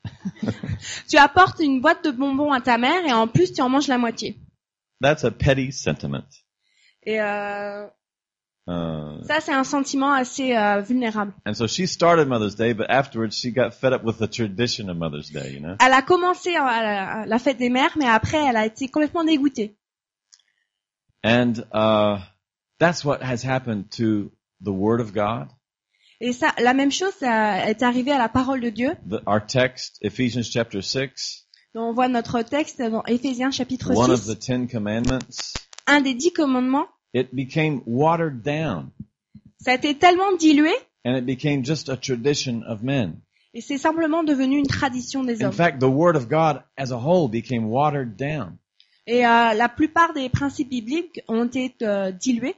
tu 1.08 1.19
apportes 1.19 1.60
une 1.60 1.82
boîte 1.82 2.02
de 2.04 2.10
bonbons 2.10 2.52
à 2.52 2.62
ta 2.62 2.78
mère 2.78 3.04
et 3.04 3.12
en 3.12 3.28
plus 3.28 3.52
tu 3.52 3.60
en 3.60 3.69
manges 3.69 3.88
la 3.88 3.98
moitié. 3.98 4.38
That's 5.02 5.24
a 5.24 5.30
petty 5.30 5.72
sentiment. 5.72 6.24
Et 7.02 7.20
euh, 7.20 7.86
Uh, 8.69 9.20
ça, 9.26 9.41
c'est 9.41 9.53
un 9.53 9.64
sentiment 9.64 10.12
assez 10.12 10.56
euh, 10.56 10.81
vulnérable. 10.82 11.32
and 11.44 11.55
so 11.55 11.67
she 11.67 11.88
started 11.88 12.29
Mother's 12.29 12.55
Day, 12.55 12.73
but 12.75 12.87
afterwards 12.88 13.35
she 13.37 13.50
got 13.50 13.73
fed 13.73 13.93
up 13.93 14.05
with 14.05 14.19
the 14.19 14.29
tradition 14.29 14.89
of 14.89 14.96
Mother's 14.96 15.31
Day, 15.31 15.53
you 15.53 15.60
know? 15.60 15.75
Elle 15.81 15.93
a 15.93 16.03
commencé 16.03 16.51
euh, 16.51 16.60
à 16.60 17.27
la, 17.27 17.39
fête 17.41 17.58
des 17.58 17.70
mères, 17.70 17.96
mais 17.98 18.08
après, 18.08 18.39
elle 18.39 18.56
a 18.56 18.65
été 18.65 18.86
complètement 18.86 19.25
dégoûtée. 19.25 19.77
And, 21.25 21.55
uh, 21.72 22.20
that's 22.79 23.05
what 23.05 23.20
has 23.20 23.44
happened 23.44 23.91
to 23.96 24.31
the 24.60 24.70
Word 24.70 25.01
of 25.01 25.13
God. 25.13 25.48
Et 26.20 26.32
ça, 26.32 26.53
la 26.58 26.72
même 26.72 26.93
chose 26.93 27.13
ça 27.19 27.69
est 27.69 27.82
arrivée 27.82 28.13
à 28.13 28.19
la 28.19 28.29
parole 28.29 28.60
de 28.60 28.70
Dieu. 28.70 28.94
The, 29.10 29.22
our 29.27 29.44
text, 29.44 29.98
Ephesians 30.03 30.44
chapter 30.44 30.81
6, 30.82 31.48
Donc, 31.75 31.91
on 31.91 31.93
voit 31.93 32.06
notre 32.06 32.43
texte 32.43 32.81
dans 32.81 33.03
Éphésiens 33.06 33.51
chapitre 33.51 33.91
one 33.93 34.13
of 34.13 34.20
6, 34.20 34.34
the 34.34 34.39
Ten 34.39 34.69
Commandments, 34.69 35.55
un 35.89 36.01
des 36.01 36.15
dix 36.15 36.32
commandements. 36.32 36.86
It 37.14 37.34
became 37.34 37.82
watered 37.86 38.42
down 38.42 38.90
Ça 39.58 39.72
a 39.72 39.74
été 39.74 39.96
tellement 39.98 40.32
dilué 40.36 40.72
and 41.04 41.16
it 41.16 41.24
became 41.26 41.64
just 41.64 41.88
a 41.88 41.96
tradition 41.96 42.62
of 42.66 42.82
men. 42.82 43.20
et 43.54 43.60
c'est 43.60 43.78
simplement 43.78 44.22
devenu 44.24 44.58
une 44.58 44.66
tradition 44.66 45.22
des 45.24 45.42
In 45.42 45.46
hommes. 45.46 45.52
fact, 45.52 45.78
the 45.81 45.88
Word 45.88 46.16
of 46.16 46.28
God 46.28 46.62
as 46.76 46.90
a 46.92 46.98
whole 46.98 47.28
became 47.28 47.66
watered 47.69 48.16
down. 48.16 48.56
Et 49.06 49.26
euh, 49.26 49.52
la 49.54 49.69
plupart 49.69 50.12
des 50.14 50.28
principes 50.28 50.69
bibliques 50.70 51.20
ont 51.28 51.46
été 51.46 51.74
euh, 51.82 52.12
dilués. 52.12 52.54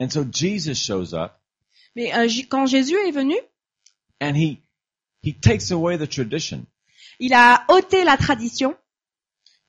And 0.00 0.10
so 0.10 0.24
Jesus 0.24 0.74
shows 0.74 1.14
up 1.14 1.32
Mais 1.96 2.12
euh, 2.12 2.28
quand 2.48 2.66
Jésus 2.66 2.96
est 3.06 3.12
venu, 3.12 3.36
and 4.20 4.34
he, 4.36 4.58
he 5.22 5.32
takes 5.32 5.70
away 5.70 5.96
the 5.96 6.08
tradition. 6.08 6.66
il 7.20 7.32
a 7.32 7.64
ôté 7.68 8.02
la 8.04 8.16
tradition. 8.16 8.74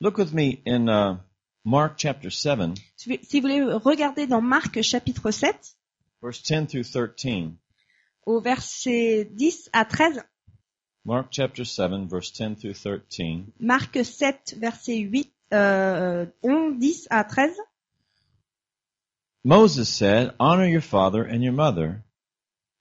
Look 0.02 0.18
with 0.18 0.34
me 0.34 0.60
in 0.66 0.88
uh, 0.90 1.18
Mark 1.66 1.96
chapter 1.98 2.30
7, 2.30 2.76
Si 2.96 3.40
vous 3.40 3.42
voulez 3.42 3.64
regarder 3.64 4.28
dans 4.28 4.42
Marc 4.42 4.82
chapitre 4.84 5.32
7, 5.32 5.76
verse 6.22 6.44
10 6.44 6.68
through 6.68 6.84
13. 7.16 7.54
au 8.28 8.40
verset 8.40 9.26
10 9.32 9.70
à 9.74 9.84
13, 9.86 10.22
Mark 11.06 11.28
chapter 11.32 11.64
7, 11.66 12.08
verse 12.08 12.32
10 12.32 12.56
through 12.56 12.74
13. 13.10 13.46
Marc 13.60 14.04
7, 14.06 14.56
verset 14.60 14.98
8, 15.00 15.32
euh, 15.54 16.26
11, 16.44 16.78
10 16.78 17.08
à 17.10 17.24
13. 17.24 17.52
Moses 19.44 19.88
said, 19.88 20.34
Honor 20.40 20.68
your 20.68 20.82
father 20.82 21.24
and 21.24 21.44
your 21.44 21.54
mother, 21.54 22.04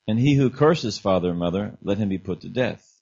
and 0.06 0.18
he 0.18 0.34
who 0.34 0.50
curses 0.50 0.98
father 0.98 1.30
or 1.30 1.34
mother, 1.34 1.76
let 1.82 1.98
him 1.98 2.08
be 2.08 2.18
put 2.18 2.40
to 2.40 2.48
death. 2.48 2.93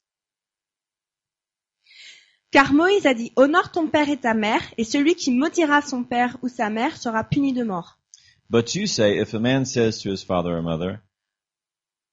Car 2.52 2.74
Moïse 2.74 3.06
a 3.06 3.14
dit, 3.14 3.32
honore 3.36 3.72
ton 3.72 3.88
père 3.88 4.10
et 4.10 4.18
ta 4.18 4.34
mère, 4.34 4.60
et 4.76 4.84
celui 4.84 5.14
qui 5.14 5.30
maudira 5.30 5.80
son 5.80 6.04
père 6.04 6.36
ou 6.42 6.48
sa 6.48 6.68
mère 6.68 6.98
sera 6.98 7.24
puni 7.24 7.54
de 7.54 7.64
mort. 7.64 7.98
But 8.50 8.74
you 8.74 8.86
say, 8.86 9.18
If 9.18 9.32
a 9.32 9.40
man 9.40 9.64
says 9.64 10.02
to 10.02 10.10
his 10.10 10.22
father 10.22 10.58
or 10.58 10.62
mother, 10.62 11.00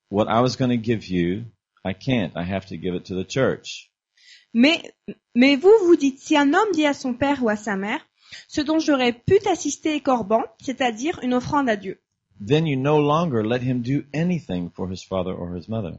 what 0.09 0.27
I 0.29 0.41
was 0.41 0.55
going 0.55 0.69
to 0.69 0.77
give 0.77 1.09
you, 1.09 1.43
I 1.83 1.93
can't. 1.93 2.31
I 2.37 2.43
have 2.43 2.65
to 2.67 2.77
give 2.77 2.95
it 2.95 3.03
to 3.07 3.21
the 3.21 3.27
church. 3.27 3.91
Mais, 4.53 4.81
mais 5.35 5.57
vous, 5.57 5.73
vous 5.85 5.97
dites, 5.97 6.19
si 6.19 6.37
un 6.37 6.53
homme 6.53 6.71
dit 6.73 6.85
à 6.85 6.93
son 6.93 7.13
père 7.13 7.43
ou 7.43 7.49
à 7.49 7.57
sa 7.57 7.75
mère, 7.75 7.99
ce 8.47 8.61
dont 8.61 8.79
j'aurais 8.79 9.11
pu 9.11 9.39
t'assister 9.39 9.95
est 9.95 10.01
corban, 10.01 10.43
c'est-à-dire 10.61 11.19
une 11.21 11.33
offrande 11.33 11.67
à 11.67 11.75
Dieu. 11.75 11.99
Then 12.39 12.65
you 12.65 12.79
no 12.79 12.97
longer 12.97 13.43
let 13.43 13.61
him 13.61 13.81
do 13.81 14.05
anything 14.13 14.71
for 14.71 14.89
his 14.89 15.03
father 15.03 15.33
or 15.33 15.53
his 15.57 15.67
mother, 15.67 15.97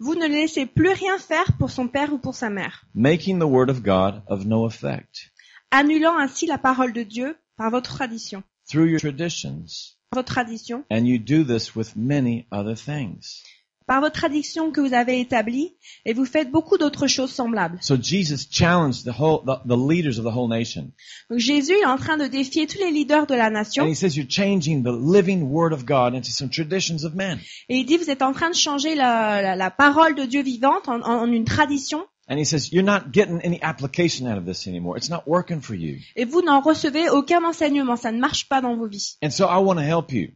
Vous 0.00 0.14
ne 0.14 0.26
laissez 0.26 0.64
plus 0.66 0.88
rien 0.90 1.18
faire 1.18 1.52
pour 1.58 1.70
son 1.70 1.86
père 1.86 2.12
ou 2.12 2.18
pour 2.18 2.34
sa 2.34 2.48
mère, 2.50 2.84
making 2.94 3.38
the 3.38 3.44
word 3.44 3.68
of 3.68 3.82
God 3.82 4.22
of 4.28 4.46
no 4.46 4.66
effect 4.66 5.30
annulant 5.70 6.16
ainsi 6.18 6.46
la 6.46 6.58
parole 6.58 6.92
de 6.92 7.02
Dieu 7.02 7.36
par 7.56 7.70
votre 7.70 7.94
tradition. 7.94 8.42
through 8.66 8.88
your 8.88 8.98
traditions. 9.00 9.96
Votre 10.12 10.32
tradition, 10.34 10.84
And 10.90 11.04
you 11.06 11.18
do 11.18 11.44
this 11.44 11.76
with 11.76 11.94
many 11.96 12.46
other 12.50 12.74
things. 12.74 13.42
Par 13.90 14.00
votre 14.00 14.14
tradition 14.14 14.70
que 14.70 14.80
vous 14.80 14.94
avez 14.94 15.18
établie, 15.18 15.74
et 16.04 16.12
vous 16.12 16.24
faites 16.24 16.48
beaucoup 16.52 16.78
d'autres 16.78 17.08
choses 17.08 17.32
semblables. 17.32 17.76
So 17.82 17.96
Jesus 18.00 18.46
challenged 18.48 19.02
the 19.04 19.12
whole, 19.18 19.40
the, 19.44 19.58
the 19.66 19.76
leaders 19.76 20.18
of 20.20 20.24
the 20.24 20.32
whole 20.32 20.48
nation. 20.48 20.92
Donc 21.28 21.40
Jésus 21.40 21.72
est 21.72 21.86
en 21.86 21.96
train 21.96 22.16
de 22.16 22.28
défier 22.28 22.68
tous 22.68 22.78
les 22.78 22.92
leaders 22.92 23.26
de 23.26 23.34
la 23.34 23.46
And 23.48 23.50
nation, 23.54 23.86
he 23.86 23.96
says 23.96 24.16
you're 24.16 24.30
changing 24.30 24.84
the 24.84 24.92
living 24.92 25.42
word 25.50 25.72
of 25.72 25.84
God 25.86 26.14
into 26.14 26.30
some 26.30 26.48
traditions 26.48 27.04
of 27.04 27.14
men. 27.16 27.40
et 27.68 27.78
il 27.78 27.84
dit 27.84 27.96
vous 27.96 28.10
êtes 28.10 28.22
en 28.22 28.32
train 28.32 28.50
de 28.50 28.54
changer 28.54 28.94
la, 28.94 29.42
la- 29.42 29.56
la 29.56 29.70
parole 29.72 30.14
de 30.14 30.22
Dieu 30.24 30.42
vivante 30.44 30.86
en, 30.88 31.00
en- 31.02 31.22
en 31.22 31.26
une 31.32 31.44
tradition, 31.44 32.06
And 32.28 32.38
he 32.38 32.44
says 32.44 32.70
you're 32.70 32.84
not 32.86 33.10
getting 33.12 33.40
any 33.44 33.58
application 33.60 34.28
out 34.30 34.38
of 34.38 34.44
this 34.46 34.68
anymore. 34.68 34.96
It's 34.96 35.10
not 35.10 35.24
working 35.26 35.60
for 35.60 35.74
you. 35.74 35.96
et 36.14 36.24
vous 36.24 36.42
n'en 36.42 36.60
recevez 36.60 37.08
aucun 37.10 37.42
enseignement, 37.42 37.96
ça 37.96 38.12
ne 38.12 38.20
marche 38.20 38.48
pas 38.48 38.60
dans 38.60 38.76
vos 38.76 38.86
vies. 38.86 39.16
And 39.20 39.30
so 39.30 39.46
I 39.46 39.58
want 39.60 39.78
to 39.78 39.82
help 39.82 40.12
you. 40.12 40.28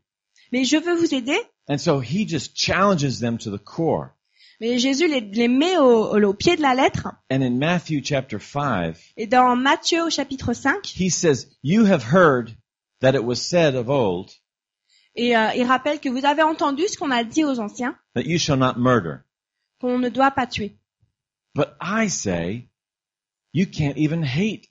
Mais 0.52 0.64
je 0.64 0.76
veux 0.76 0.96
vous 0.96 1.14
aider, 1.14 1.38
And 1.68 1.78
so 1.78 2.00
he 2.00 2.26
just 2.26 2.54
challenges 2.54 3.20
them 3.20 3.38
to 3.38 3.50
the 3.50 3.58
core. 3.58 4.14
mais 4.60 4.78
Jésus 4.78 5.08
les, 5.08 5.20
les 5.20 5.48
met 5.48 5.76
au, 5.78 6.14
au 6.16 6.34
pied 6.34 6.56
de 6.56 6.62
la 6.62 6.74
lettre, 6.74 7.08
And 7.30 7.42
in 7.42 7.58
Matthew 7.58 8.02
chapter 8.02 8.38
5, 8.38 8.96
et 9.16 9.26
dans 9.26 9.56
Matthieu 9.56 10.04
au 10.04 10.10
chapitre 10.10 10.52
5, 10.52 10.86
he 10.86 11.10
says, 11.10 11.46
you 11.62 11.84
have 11.84 12.02
heard 12.02 12.54
that 13.00 13.14
it 13.14 13.24
was 13.24 13.36
said 13.42 13.74
of 13.74 13.88
old 13.90 14.30
et 15.16 15.36
euh, 15.36 15.54
il 15.54 15.64
rappelle 15.64 16.00
que 16.00 16.08
vous 16.08 16.24
avez 16.24 16.42
entendu 16.42 16.82
ce 16.88 16.96
qu'on 16.96 17.10
a 17.10 17.22
dit 17.24 17.44
aux 17.44 17.60
anciens, 17.60 17.96
that 18.14 18.22
you 18.22 18.38
shall 18.38 18.58
not 18.58 18.74
murder. 18.76 19.18
qu'on 19.80 19.98
ne 19.98 20.08
doit 20.08 20.30
pas 20.32 20.46
tuer. 20.46 20.76
But 21.54 21.76
I 21.80 22.08
say, 22.08 22.68
you 23.52 23.66
can't 23.66 23.96
even 23.96 24.24
hate. 24.24 24.68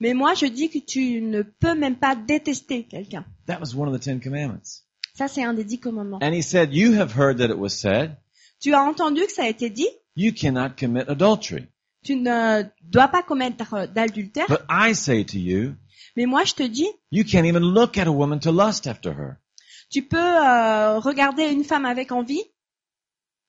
Mais 0.00 0.14
moi, 0.14 0.34
je 0.34 0.46
dis 0.46 0.70
que 0.70 0.78
tu 0.78 1.20
ne 1.22 1.42
peux 1.42 1.74
même 1.74 1.96
pas 1.96 2.14
détester 2.14 2.84
quelqu'un. 2.84 3.24
That 3.46 3.60
was 3.60 3.74
one 3.74 3.88
of 3.88 3.98
the 3.98 4.02
Ten 4.02 4.20
Commandments. 4.20 4.83
Ça, 5.16 5.28
c'est 5.28 5.44
un 5.44 5.54
des 5.54 5.64
dix 5.64 5.78
commandements. 5.78 6.18
And 6.22 6.32
he 6.32 6.42
said, 6.42 6.74
you 6.74 6.94
have 6.98 7.16
heard 7.16 7.38
that 7.38 7.48
it 7.48 7.58
was 7.58 7.70
said, 7.70 8.16
Tu 8.60 8.74
as 8.74 8.82
entendu 8.82 9.24
que 9.26 9.32
ça 9.32 9.44
a 9.44 9.48
été 9.48 9.70
dit, 9.70 9.88
you 10.16 10.32
cannot 10.32 10.70
commit 10.78 11.02
adultery. 11.06 11.66
tu 12.04 12.16
ne 12.16 12.62
dois 12.82 13.08
pas 13.08 13.22
commettre 13.22 13.86
d'adultère. 13.88 14.46
But 14.48 14.62
I 14.68 14.94
say 14.94 15.24
to 15.24 15.38
you, 15.38 15.74
Mais 16.16 16.26
moi, 16.26 16.44
je 16.44 16.54
te 16.54 16.62
dis, 16.62 16.88
you 17.10 17.24
can't 17.24 17.46
even 17.46 17.62
look 17.62 17.96
at 17.98 18.06
a 18.06 18.12
woman 18.12 18.40
to 18.40 18.50
lust 18.52 18.86
after 18.86 19.10
her. 19.12 19.36
tu 19.90 20.02
peux 20.02 20.16
euh, 20.18 20.98
regarder 20.98 21.44
une 21.44 21.64
femme 21.64 21.84
avec 21.84 22.10
envie. 22.10 22.42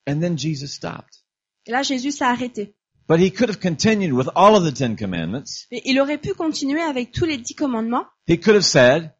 And 0.07 0.19
then 0.19 0.37
Jesus 0.37 0.67
stopped. 0.67 1.23
Et 1.65 1.71
là, 1.71 1.81
Jésus 1.81 2.11
s'est 2.11 2.25
arrêté. 2.25 2.75
But 3.07 3.19
he 3.19 3.31
could 3.31 3.49
have 3.49 3.59
continued 3.59 4.13
with 4.13 4.29
all 4.35 4.55
of 4.55 4.63
the 4.63 4.71
Ten 4.75 4.95
Commandments. 4.95 5.65
Mais 5.71 5.81
il 5.85 5.99
aurait 5.99 6.19
pu 6.19 6.33
continuer 6.35 6.81
avec 6.81 7.11
tous 7.11 7.25
les 7.25 7.37
dix 7.37 7.55
commandements. 7.55 8.05
He 8.27 8.39
could 8.39 8.55
have 8.55 8.63
said, 8.63 9.11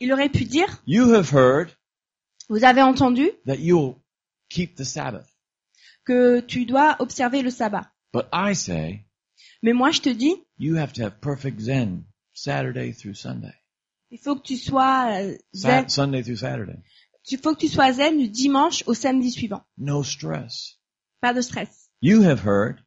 Il 0.00 0.12
aurait 0.12 0.28
pu 0.28 0.44
dire, 0.44 0.66
you 0.86 1.12
have 1.14 1.32
heard 1.32 1.70
vous 2.48 2.64
avez 2.64 2.82
entendu 2.82 3.30
that 3.46 3.58
you'll 3.58 3.96
keep 4.48 4.76
the 4.76 4.84
Sabbath. 4.84 5.26
que 6.04 6.40
tu 6.40 6.64
dois 6.64 6.96
observer 7.00 7.42
le 7.42 7.50
sabbat. 7.50 7.86
But 8.12 8.26
I 8.32 8.54
say, 8.54 9.04
Mais 9.62 9.72
moi, 9.74 9.90
je 9.90 10.00
te 10.00 10.08
dis, 10.08 10.34
you 10.58 10.76
have 10.76 10.92
to 10.94 11.02
have 11.04 11.20
perfect 11.20 11.60
Zen 11.60 12.04
Saturday 12.32 12.92
through 12.92 13.14
Sunday. 13.14 13.52
il 14.10 14.18
faut 14.18 14.36
que 14.36 14.42
tu 14.42 14.56
sois 14.56 15.20
euh, 15.20 15.36
zen. 15.54 15.88
Sunday 15.88 16.22
through 16.22 16.38
Saturday. 16.38 16.78
Il 17.30 17.38
faut 17.38 17.54
que 17.54 17.60
tu 17.60 17.68
sois 17.68 17.92
zen 17.92 18.16
du 18.18 18.28
dimanche 18.28 18.82
au 18.86 18.94
samedi 18.94 19.30
suivant. 19.30 19.62
No 19.76 20.02
stress. 20.02 20.78
Pas 21.20 21.34
de 21.34 21.42
stress. 21.42 21.90
You 22.00 22.22
have 22.22 22.40
heard 22.46 22.78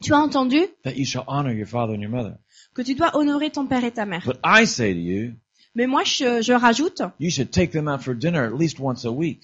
Tu 0.00 0.12
as 0.12 0.18
entendu 0.18 0.66
that 0.82 0.96
you 0.96 1.04
shall 1.04 1.22
honor 1.28 1.52
your 1.52 1.66
father 1.68 1.94
and 1.94 2.00
your 2.00 2.10
mother. 2.10 2.38
que 2.74 2.82
tu 2.82 2.94
dois 2.96 3.14
honorer 3.16 3.50
ton 3.52 3.68
père 3.68 3.84
et 3.84 3.92
ta 3.92 4.04
mère. 4.06 4.24
But 4.24 4.40
I 4.44 4.66
say 4.66 4.92
to 4.92 4.98
you, 4.98 5.34
Mais 5.74 5.86
moi, 5.86 6.02
je, 6.04 6.42
je 6.42 6.52
rajoute, 6.52 7.00
you 7.18 7.30
should 7.30 7.50
take 7.50 7.72
them 7.72 7.88
out 7.88 8.02
for 8.02 8.14
dinner 8.14 8.44
at 8.44 8.52
least 8.58 8.78
once 8.78 9.04
a 9.06 9.10
week. 9.10 9.40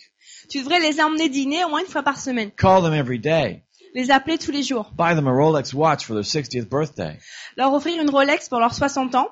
tu 0.50 0.58
devrais 0.62 0.80
les 0.80 1.00
emmener 1.00 1.28
dîner 1.28 1.64
au 1.64 1.70
moins 1.70 1.80
une 1.80 1.86
fois 1.86 2.02
par 2.02 2.18
semaine. 2.18 2.50
Call 2.56 2.82
them 2.82 2.92
every 2.92 3.18
day. 3.18 3.62
Les 3.94 4.10
appeler 4.10 4.36
tous 4.38 4.50
les 4.52 4.62
jours. 4.62 4.90
Buy 4.96 5.14
them 5.14 5.26
a 5.26 5.32
Rolex 5.32 5.72
watch 5.72 6.04
for 6.04 6.14
their 6.14 6.22
60th 6.24 6.68
birthday. 6.68 7.18
Leur 7.56 7.72
offrir 7.72 8.00
une 8.02 8.10
Rolex 8.10 8.48
pour 8.50 8.60
leurs 8.60 8.74
60 8.74 9.14
ans. 9.14 9.28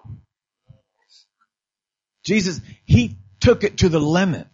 Jesus, 2.25 2.61
he 2.87 3.17
took 3.41 3.63
it 3.63 3.77
to 3.79 3.89
the 3.89 4.01
limit. 4.01 4.49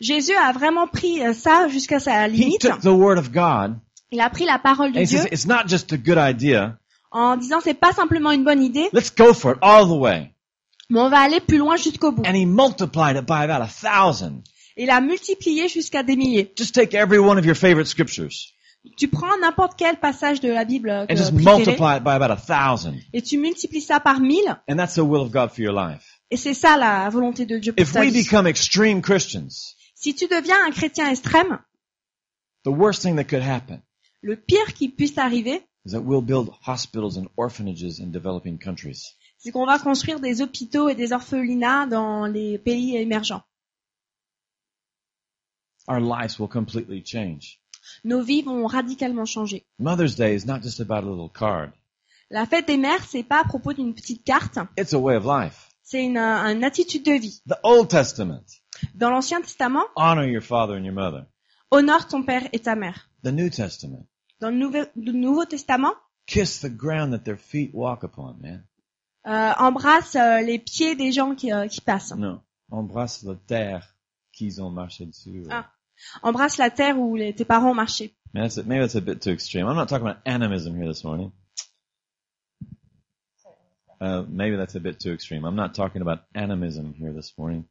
Jésus 0.00 0.34
a 0.34 0.52
vraiment 0.52 0.88
pris 0.88 1.22
euh, 1.22 1.32
ça 1.32 1.68
jusqu'à 1.68 2.00
sa 2.00 2.26
He 2.28 2.30
limite. 2.32 2.60
took 2.60 2.80
the 2.80 2.86
word 2.92 3.18
of 3.18 3.30
God 3.32 3.78
Il 4.10 4.20
a 4.20 4.28
pris 4.30 4.44
la 4.44 4.58
parole 4.58 4.92
de 4.92 5.00
he 5.00 5.06
Dieu 5.06 5.18
says, 5.18 5.28
it's 5.30 5.46
not 5.46 5.66
just 5.68 5.92
a 5.92 5.96
good 5.96 6.18
idea. 6.18 6.78
en 7.12 7.36
disant 7.36 7.60
c'est 7.62 7.74
pas 7.74 7.92
simplement 7.92 8.32
une 8.32 8.42
bonne 8.44 8.62
idée, 8.62 8.88
Let's 8.92 9.14
go 9.14 9.32
for 9.32 9.52
it 9.52 9.58
all 9.62 9.86
the 9.86 9.96
way. 9.98 10.33
Mais 10.94 11.00
on 11.00 11.08
va 11.10 11.18
aller 11.18 11.40
plus 11.40 11.58
loin 11.58 11.76
jusqu'au 11.76 12.12
bout. 12.12 12.22
And 12.26 12.34
he 12.34 12.46
multiplied 12.46 13.16
it 13.16 13.26
by 13.26 13.42
about 13.44 13.62
a 13.62 13.68
thousand. 13.68 14.42
Il 14.76 14.90
a 14.90 15.00
multiplié 15.00 15.68
jusqu'à 15.68 16.02
des 16.02 16.16
milliers. 16.16 16.52
Just 16.56 16.74
take 16.74 16.94
every 16.94 17.18
one 17.18 17.38
of 17.38 17.44
your 17.44 17.54
favorite 17.56 17.86
scriptures 17.86 18.52
Tu 18.98 19.08
prends 19.08 19.38
n'importe 19.40 19.74
quel 19.78 19.96
passage 19.96 20.40
de 20.40 20.48
la 20.50 20.64
Bible 20.64 20.90
euh, 20.90 21.06
and 21.08 21.16
just 21.16 21.32
préféré 21.34 21.56
multiply 21.58 21.96
it 21.96 22.04
by 22.04 22.10
about 22.14 22.30
a 22.30 22.36
thousand. 22.36 22.96
et 23.12 23.22
tu 23.22 23.38
multiplies 23.38 23.80
ça 23.80 23.98
par 24.00 24.20
mille 24.20 24.56
And 24.68 24.76
that's 24.76 24.94
the 24.94 24.98
will 25.04 25.22
of 25.22 25.30
God 25.30 25.50
for 25.52 25.60
your 25.60 25.72
life. 25.72 26.20
et 26.30 26.36
c'est 26.36 26.52
ça 26.54 26.76
la 26.76 27.08
volonté 27.10 27.46
de 27.46 27.58
Dieu 27.58 27.72
pour 27.72 27.82
If 27.82 27.92
ta 27.92 28.00
we 28.00 28.10
vie. 28.12 28.22
become 28.24 28.46
extreme 28.46 29.00
Christians, 29.00 29.74
Si 29.94 30.14
tu 30.14 30.26
deviens 30.26 30.66
un 30.66 30.70
chrétien 30.70 31.08
extrême, 31.10 31.58
the 32.64 32.70
worst 32.70 33.00
thing 33.02 33.16
that 33.16 33.24
could 33.24 33.42
happen 33.42 33.80
le 34.22 34.36
pire 34.36 34.72
qui 34.74 34.88
puisse 34.88 35.16
arriver, 35.18 35.62
is 35.86 35.92
that 35.92 36.00
we'll 36.02 36.22
build 36.22 36.50
hospitals 36.66 37.16
and 37.16 37.26
orphanages 37.36 38.00
in 38.00 38.10
developing 38.10 38.58
countries. 38.58 39.14
C'est 39.44 39.50
qu'on 39.52 39.66
va 39.66 39.78
construire 39.78 40.20
des 40.20 40.40
hôpitaux 40.40 40.88
et 40.88 40.94
des 40.94 41.12
orphelinats 41.12 41.84
dans 41.86 42.24
les 42.24 42.56
pays 42.58 42.96
émergents. 42.96 43.42
Our 45.86 46.00
lives 46.00 46.38
will 46.40 46.48
completely 46.48 47.04
change. 47.04 47.60
Nos 48.04 48.22
vies 48.22 48.40
vont 48.42 48.66
radicalement 48.66 49.26
changer. 49.26 49.66
Mother's 49.78 50.16
Day 50.16 50.34
is 50.34 50.46
not 50.46 50.62
just 50.62 50.80
about 50.80 51.04
a 51.06 51.10
little 51.10 51.28
card. 51.28 51.72
La 52.30 52.46
fête 52.46 52.66
des 52.66 52.78
mères, 52.78 53.04
c'est 53.04 53.22
pas 53.22 53.40
à 53.42 53.44
propos 53.44 53.74
d'une 53.74 53.92
petite 53.94 54.24
carte, 54.24 54.58
It's 54.78 54.94
a 54.94 54.98
way 54.98 55.14
of 55.14 55.26
life. 55.26 55.68
c'est 55.82 56.02
une, 56.02 56.16
une 56.16 56.64
attitude 56.64 57.04
de 57.04 57.12
vie. 57.12 57.42
The 57.46 57.58
Old 57.62 57.88
Testament, 57.90 58.44
Dans 58.94 59.10
l'Ancien 59.10 59.42
Testament, 59.42 59.84
honor 59.94 60.24
your 60.24 60.40
father 60.42 60.74
and 60.74 60.84
your 60.84 60.94
mother. 60.94 61.26
honore 61.70 62.06
ton 62.08 62.22
père 62.22 62.48
et 62.54 62.60
ta 62.60 62.74
mère. 62.76 63.10
The 63.22 63.32
New 63.32 63.50
Testament, 63.50 64.06
Dans 64.40 64.48
le 64.50 64.56
Nouveau, 64.56 64.84
le 64.96 65.12
Nouveau 65.12 65.44
Testament, 65.44 65.92
kiss 66.26 66.60
the 66.60 66.70
ground 66.74 67.12
that 67.12 67.24
their 67.24 67.36
feet 67.36 67.72
walk 67.74 68.02
upon, 68.04 68.38
man. 68.40 68.64
Euh, 69.26 69.52
embrasse 69.58 70.16
euh, 70.16 70.40
les 70.40 70.58
pieds 70.58 70.96
des 70.96 71.12
gens 71.12 71.34
qui, 71.34 71.52
euh, 71.52 71.66
qui 71.66 71.80
passent. 71.80 72.14
No. 72.16 72.40
Embrasse 72.70 73.22
la 73.22 73.34
terre 73.34 73.94
qu'ils 74.32 74.60
ont 74.62 74.70
marché 74.70 75.06
dessus. 75.06 75.44
Ah. 75.50 75.70
Embrasse 76.22 76.58
la 76.58 76.70
terre 76.70 76.98
où 76.98 77.14
les- 77.16 77.34
tes 77.34 77.44
parents 77.44 77.70
ont 77.70 77.74
marché. 77.74 78.14
Man, 78.34 78.42
that's 78.44 78.58
a, 78.58 78.64
maybe 78.64 78.80
that's 78.80 78.96
a 78.96 79.00
bit 79.00 79.20
too 79.20 79.30
extreme. 79.30 79.66
I'm 79.66 79.76
not 79.76 79.86
talking 79.86 80.06
about 80.06 80.18
animism 80.26 80.74
here 80.76 80.88
this 80.88 81.04
morning. 81.04 81.30
Uh, 84.00 84.24
maybe 84.28 84.56
that's 84.56 84.74
a 84.74 84.80
bit 84.80 84.98
too 84.98 85.12
extreme. 85.12 85.44
I'm 85.44 85.54
not 85.54 85.74
talking 85.74 86.02
about 86.02 86.20
animism 86.34 86.94
here 86.94 87.12
this 87.12 87.32
morning. 87.38 87.64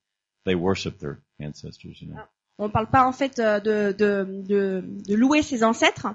They 0.45 0.55
worship 0.55 1.00
their 1.00 1.22
ancestors, 1.39 2.01
you 2.01 2.07
know. 2.10 2.22
On 2.60 2.69
parle 2.69 2.88
pas 2.88 3.05
en 3.05 3.12
fait 3.12 3.38
de, 3.38 3.91
de, 3.91 4.43
de, 4.48 4.83
de 5.07 5.15
louer 5.15 5.41
ses 5.41 5.63
ancêtres, 5.63 6.07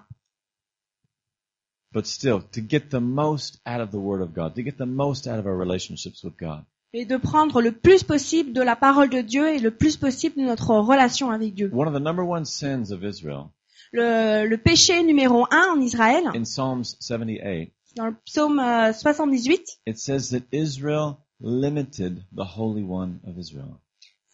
But 1.92 2.04
still, 2.06 2.42
to 2.52 2.60
get 2.60 2.90
the 2.90 3.00
most 3.00 3.60
out 3.64 3.80
of 3.80 3.90
the 3.90 3.98
Word 3.98 4.20
of 4.20 4.34
God, 4.34 4.54
to 4.56 4.62
get 4.62 4.76
the 4.76 4.84
most 4.86 5.26
out 5.26 5.38
of 5.38 5.46
our 5.46 5.56
relationships 5.56 6.22
with 6.22 6.36
God, 6.38 6.64
mais 6.92 7.06
de 7.06 7.16
prendre 7.16 7.60
le 7.62 7.72
plus 7.72 8.02
possible 8.02 8.52
de 8.52 8.62
la 8.62 8.76
parole 8.76 9.08
de 9.08 9.20
Dieu 9.22 9.48
et 9.48 9.58
le 9.58 9.70
plus 9.70 9.96
possible 9.96 10.36
de 10.36 10.42
notre 10.46 10.74
relation 10.76 11.30
avec 11.30 11.54
Dieu. 11.54 11.70
one 11.72 11.88
of 11.88 11.94
the 11.94 12.02
number 12.02 12.22
one 12.24 12.44
sins 12.44 12.90
of 12.92 13.02
Israel 13.04 13.50
Le, 13.92 14.46
le 14.46 14.58
péché 14.58 15.02
numéro 15.02 15.46
un 15.50 15.74
en 15.76 15.80
Israël, 15.80 16.24
in 16.34 16.44
Psalms 16.44 16.84
78, 17.00 17.72
dans 17.96 18.06
le 18.06 18.14
psaume 18.26 18.58
euh, 18.58 18.92
78, 18.92 19.80
it 19.86 19.98
says 19.98 20.28
that 20.30 20.42
Israel 20.52 21.16
limited 21.40 22.22
the 22.36 22.44
Holy 22.44 22.82
One 22.82 23.18
of 23.26 23.38
Israel. 23.38 23.76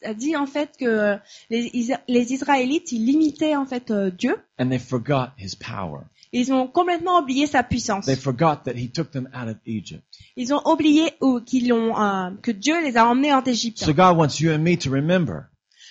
ça 0.02 0.12
dit 0.12 0.34
en 0.36 0.46
fait 0.46 0.76
que 0.76 1.16
les, 1.50 1.70
Is- 1.72 1.94
les 2.08 2.32
Israélites, 2.32 2.90
ils 2.92 3.04
limitaient 3.06 3.54
en 3.56 3.64
fait 3.64 3.90
euh, 3.92 4.10
Dieu. 4.10 4.36
And 4.58 4.70
they 4.70 4.78
forgot 4.80 5.30
His 5.38 5.54
power. 5.54 6.02
Ils 6.36 6.52
ont 6.52 6.66
complètement 6.66 7.20
oublié 7.20 7.46
sa 7.46 7.62
puissance. 7.62 8.06
They 8.06 8.16
forgot 8.16 8.64
that 8.64 8.72
He 8.74 8.90
took 8.90 9.12
them 9.12 9.28
out 9.32 9.48
of 9.48 9.56
Egypt. 9.66 10.02
Ils 10.36 10.52
ont 10.52 10.60
oublié 10.66 11.12
ou 11.20 11.40
qu'ils 11.40 11.72
ont 11.72 11.96
euh, 11.96 12.30
que 12.42 12.50
Dieu 12.50 12.74
les 12.82 12.96
a 12.96 13.06
emmenés 13.06 13.32
en 13.32 13.42
Égypte. 13.44 13.78
So 13.84 13.94
God 13.94 14.16
wants 14.16 14.40
you 14.40 14.50
and 14.52 14.58
me 14.58 14.76
to 14.76 14.90
remember 14.90 15.44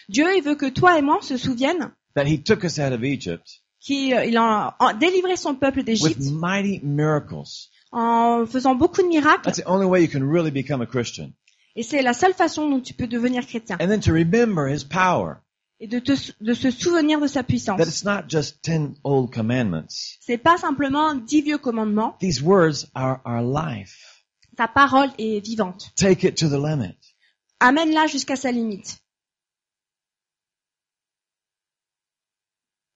Dieu, 0.09 0.25
il 0.35 0.43
veut 0.43 0.55
que 0.55 0.69
toi 0.69 0.97
et 1.00 1.01
moi 1.01 1.19
on 1.19 1.21
se 1.21 1.38
souviennent 1.38 1.91
that 2.15 2.25
He 2.25 2.38
took 2.43 2.63
us 2.65 2.77
out 2.77 2.91
of 2.91 3.03
Egypt 3.03 3.62
qu'il 3.79 4.13
euh, 4.13 4.25
il 4.25 4.35
a 4.35 4.75
en- 4.79 4.93
délivré 4.93 5.38
son 5.38 5.55
peuple 5.55 5.77
with 5.79 5.85
d'Égypte 5.85 6.31
mighty 6.33 6.81
miracles. 6.83 7.69
en 7.93 8.45
faisant 8.45 8.75
beaucoup 8.75 9.01
de 9.01 9.07
miracles. 9.07 9.43
That's 9.45 9.62
the 9.62 9.67
only 9.67 9.85
way 9.85 10.01
you 10.03 10.09
can 10.09 10.23
really 10.29 10.51
become 10.51 10.81
a 10.81 10.85
Christian. 10.85 11.31
Et 11.77 11.83
c'est 11.83 12.01
la 12.01 12.13
seule 12.13 12.33
façon 12.33 12.69
dont 12.69 12.81
tu 12.81 12.93
peux 12.93 13.07
devenir 13.07 13.45
chrétien. 13.47 13.77
And 13.79 13.88
then 13.88 14.01
to 14.01 14.12
remember 14.12 14.67
His 14.67 14.83
power. 14.83 15.38
Et 15.83 15.87
de, 15.87 15.99
te, 15.99 16.13
de 16.39 16.53
se 16.53 16.71
souvenir 16.71 17.19
de 17.19 17.27
sa 17.27 17.43
puissance. 17.43 17.77
That 17.77 17.87
it's 17.87 18.05
not 18.05 18.29
just 18.29 18.61
ten 18.61 18.95
old 19.03 19.33
commandments. 19.33 20.17
C'est 20.21 20.37
pas 20.37 20.57
simplement 20.57 21.13
dix 21.13 21.41
vieux 21.41 21.57
commandements. 21.57 22.15
These 22.21 22.41
words 22.41 22.89
are 22.95 23.19
our 23.25 23.41
life. 23.41 24.23
Sa 24.57 24.69
parole 24.69 25.09
est 25.17 25.45
vivante. 25.45 25.91
Take 25.97 26.25
it 26.25 26.37
to 26.37 26.47
the 26.47 26.57
limit. 26.57 26.95
Amène-la 27.59 28.07
jusqu'à 28.07 28.37
sa 28.37 28.49
limite. 28.51 29.03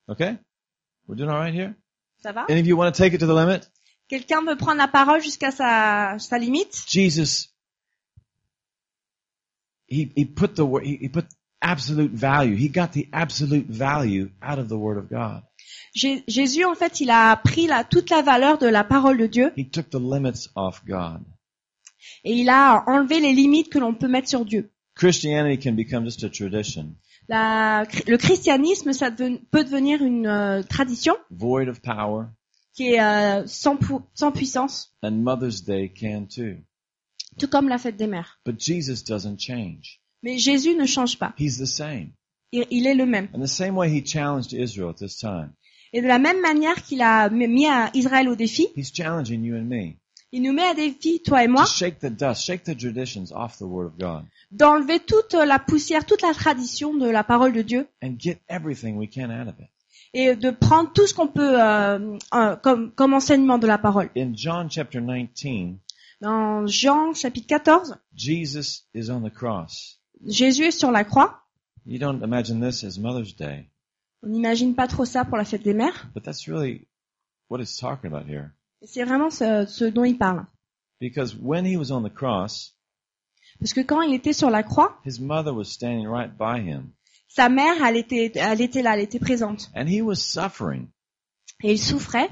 Okay? 0.08 0.38
We're 1.08 1.17
doing 1.17 1.29
all 1.29 1.39
right 1.39 1.53
here? 1.53 1.75
Ça 2.24 2.32
va? 2.32 2.46
Any 2.48 2.62
of 2.62 2.67
you 2.67 2.77
want 2.77 2.94
to 2.94 2.98
take 2.98 3.13
it 3.13 3.20
to 3.20 3.27
the 3.27 3.36
limit? 3.36 3.67
Quelqu'un 4.08 4.46
veut 4.46 4.56
prendre 4.56 4.77
la 4.77 4.88
parole 4.88 5.22
jusqu'à 5.22 5.51
sa, 5.51 6.17
sa 6.20 6.38
limite? 6.38 6.86
Jesus, 6.88 7.50
he, 9.88 10.10
he 10.15 10.24
put 10.24 10.56
the, 10.56 10.65
he 10.82 11.10
put 11.10 11.25
absolute 11.62 12.12
value. 12.14 12.56
He 12.56 12.70
got 12.70 12.92
the 12.94 13.08
absolute 13.14 13.68
value 13.68 14.30
out 14.42 14.60
of 14.60 14.68
the 14.70 14.78
Word 14.78 14.98
of 14.98 15.10
God. 15.10 15.44
Jé- 15.96 16.24
Jésus, 16.28 16.64
en 16.66 16.76
fait, 16.76 17.02
il 17.02 17.10
a 17.10 17.36
pris 17.38 17.68
la, 17.68 17.84
toute 17.84 18.10
la 18.10 18.22
valeur 18.22 18.58
de 18.58 18.68
la 18.68 18.84
parole 18.84 19.18
de 19.18 19.28
Dieu 19.28 19.52
He 19.58 19.70
took 19.70 19.90
the 19.90 20.00
limits 20.00 20.50
off 20.56 20.84
God. 20.86 21.24
et 22.24 22.34
il 22.34 22.50
a 22.50 22.84
enlevé 22.88 23.20
les 23.20 23.34
limites 23.34 23.70
que 23.70 23.80
l'on 23.80 23.94
peut 23.94 24.08
mettre 24.08 24.30
sur 24.30 24.46
Dieu. 24.46 24.72
Christianity 24.96 25.60
can 25.62 25.74
become 25.74 26.06
just 26.06 26.24
a 26.24 26.30
tradition, 26.30 26.96
La- 27.30 27.84
le 28.08 28.18
christianisme, 28.18 28.94
ça 28.94 29.10
deven- 29.12 29.40
peut 29.52 29.64
devenir 29.64 30.02
une 30.04 30.26
euh, 30.28 30.64
tradition 30.64 31.16
void 31.30 31.68
of 31.68 31.82
power, 31.82 32.28
qui 32.74 32.94
est 32.94 33.02
euh, 33.02 33.46
sans, 33.48 33.76
pou- 33.76 34.06
sans 34.14 34.32
puissance, 34.32 34.96
and 35.04 35.12
Mother's 35.24 35.64
Day 35.64 35.90
can 35.94 36.26
too. 36.26 36.58
tout 37.38 37.48
comme 37.48 37.68
la 37.70 37.78
fête 37.78 37.98
des 37.98 38.08
mères. 38.08 38.40
But 38.46 38.60
Jesus 38.62 39.04
doesn't 39.04 39.40
change. 39.40 40.00
Mais 40.24 40.38
Jésus 40.38 40.76
ne 40.76 40.86
change 40.86 41.18
pas. 41.18 41.34
He's 41.38 41.58
the 41.58 41.66
same. 41.66 42.12
Il, 42.52 42.66
il 42.72 42.88
est 42.88 42.96
le 42.96 43.06
même. 43.06 43.28
And 43.34 43.42
the 43.42 43.48
same 43.48 43.76
way 43.76 43.90
he 43.90 44.06
challenged 44.06 44.54
Israel 44.54 44.90
at 44.90 44.98
this 44.98 45.18
time, 45.18 45.52
Et 45.94 46.02
de 46.02 46.08
la 46.08 46.20
même 46.20 46.42
manière 46.42 46.82
qu'il 46.84 47.02
a 47.02 47.30
mis 47.30 47.68
à 47.68 47.90
Israël 47.94 48.28
au 48.30 48.36
défi, 48.36 48.68
he's 48.76 48.92
challenging 48.94 49.44
you 49.44 49.56
and 49.56 49.66
me 49.66 49.96
il 50.34 50.42
nous 50.42 50.52
met 50.52 50.64
à 50.64 50.74
défi, 50.74 51.22
toi 51.22 51.44
et 51.44 51.48
moi, 51.48 51.64
to 51.64 51.72
shake 51.72 52.00
the 52.00 52.10
dust, 52.10 52.44
shake 52.44 52.64
the 52.64 52.76
traditions 52.78 53.32
off 53.34 53.58
the 53.58 53.62
Word 53.64 53.88
of 53.88 53.98
God, 53.98 54.26
d'enlever 54.52 55.00
toute 55.00 55.34
la 55.34 55.58
poussière, 55.58 56.06
toute 56.06 56.22
la 56.22 56.34
tradition 56.34 56.94
de 56.94 57.08
la 57.08 57.24
parole 57.24 57.54
de 57.54 57.62
Dieu 57.62 57.88
and 58.04 58.16
get 58.20 58.40
everything 58.50 58.98
we 58.98 59.10
can 59.10 59.30
out 59.30 59.48
of 59.48 59.56
it. 59.60 59.70
et 60.14 60.36
de 60.36 60.52
prendre 60.52 60.92
tout 60.92 61.08
ce 61.08 61.14
qu'on 61.14 61.28
peut 61.28 61.62
euh, 61.62 62.18
euh, 62.34 62.56
comme, 62.58 62.92
comme 62.92 63.14
enseignement 63.14 63.58
de 63.58 63.68
la 63.68 63.78
parole. 63.78 64.10
In 64.18 64.34
John 64.36 64.70
chapter 64.70 65.00
19, 65.00 65.78
Dans 66.22 66.68
Jean 66.68 67.14
chapitre 67.14 67.48
14, 67.48 67.96
Jesus 68.14 68.84
is 68.94 69.10
on 69.10 69.22
the 69.22 69.32
cross. 69.34 70.00
Jésus 70.26 70.66
est 70.66 70.72
sur 70.72 70.92
la 70.92 71.04
croix. 71.04 71.44
You 71.86 72.00
don't 72.00 72.22
imagine 72.24 72.60
this 72.62 72.84
as 72.84 72.98
Mother's 73.00 73.36
Day, 73.36 73.70
On 74.24 74.28
n'imagine 74.30 74.76
pas 74.76 74.88
trop 74.88 75.06
ça 75.06 75.24
pour 75.26 75.38
la 75.38 75.46
fête 75.46 75.64
des 75.64 75.74
mères. 75.74 76.10
but 76.14 76.24
that's 76.24 76.48
really 76.48 76.88
what 77.50 77.60
it's 77.62 77.78
talking 77.78 78.12
about 78.12 78.28
here. 78.30 78.52
Et 78.82 78.88
C'est 78.88 79.04
vraiment 79.04 79.30
ce, 79.30 79.66
ce 79.68 79.86
dont 79.86 80.04
il 80.04 80.18
parle. 80.18 80.46
Because 81.00 81.36
when 81.36 81.66
he 81.66 81.78
was 81.78 81.92
on 81.92 82.04
the 82.04 82.14
cross, 82.14 82.74
Parce 83.60 83.74
que 83.74 83.82
quand 83.82 84.02
il 84.02 84.14
était 84.14 84.34
sur 84.34 84.50
la 84.50 84.64
croix, 84.64 85.00
his 85.06 85.20
mother 85.22 85.54
was 85.54 85.66
standing 85.66 86.08
right 86.08 86.32
by 86.38 86.60
him, 86.60 86.92
sa 87.28 87.50
mère, 87.50 87.76
elle 87.86 87.98
était, 87.98 88.32
elle 88.36 88.62
était 88.62 88.82
là, 88.82 88.96
elle 88.98 89.04
était 89.04 89.20
présente. 89.20 89.70
and 89.76 89.88
he 89.88 90.02
was 90.02 90.16
suffering, 90.18 90.88
Et 91.64 91.72
il 91.74 91.80
souffrait, 91.80 92.30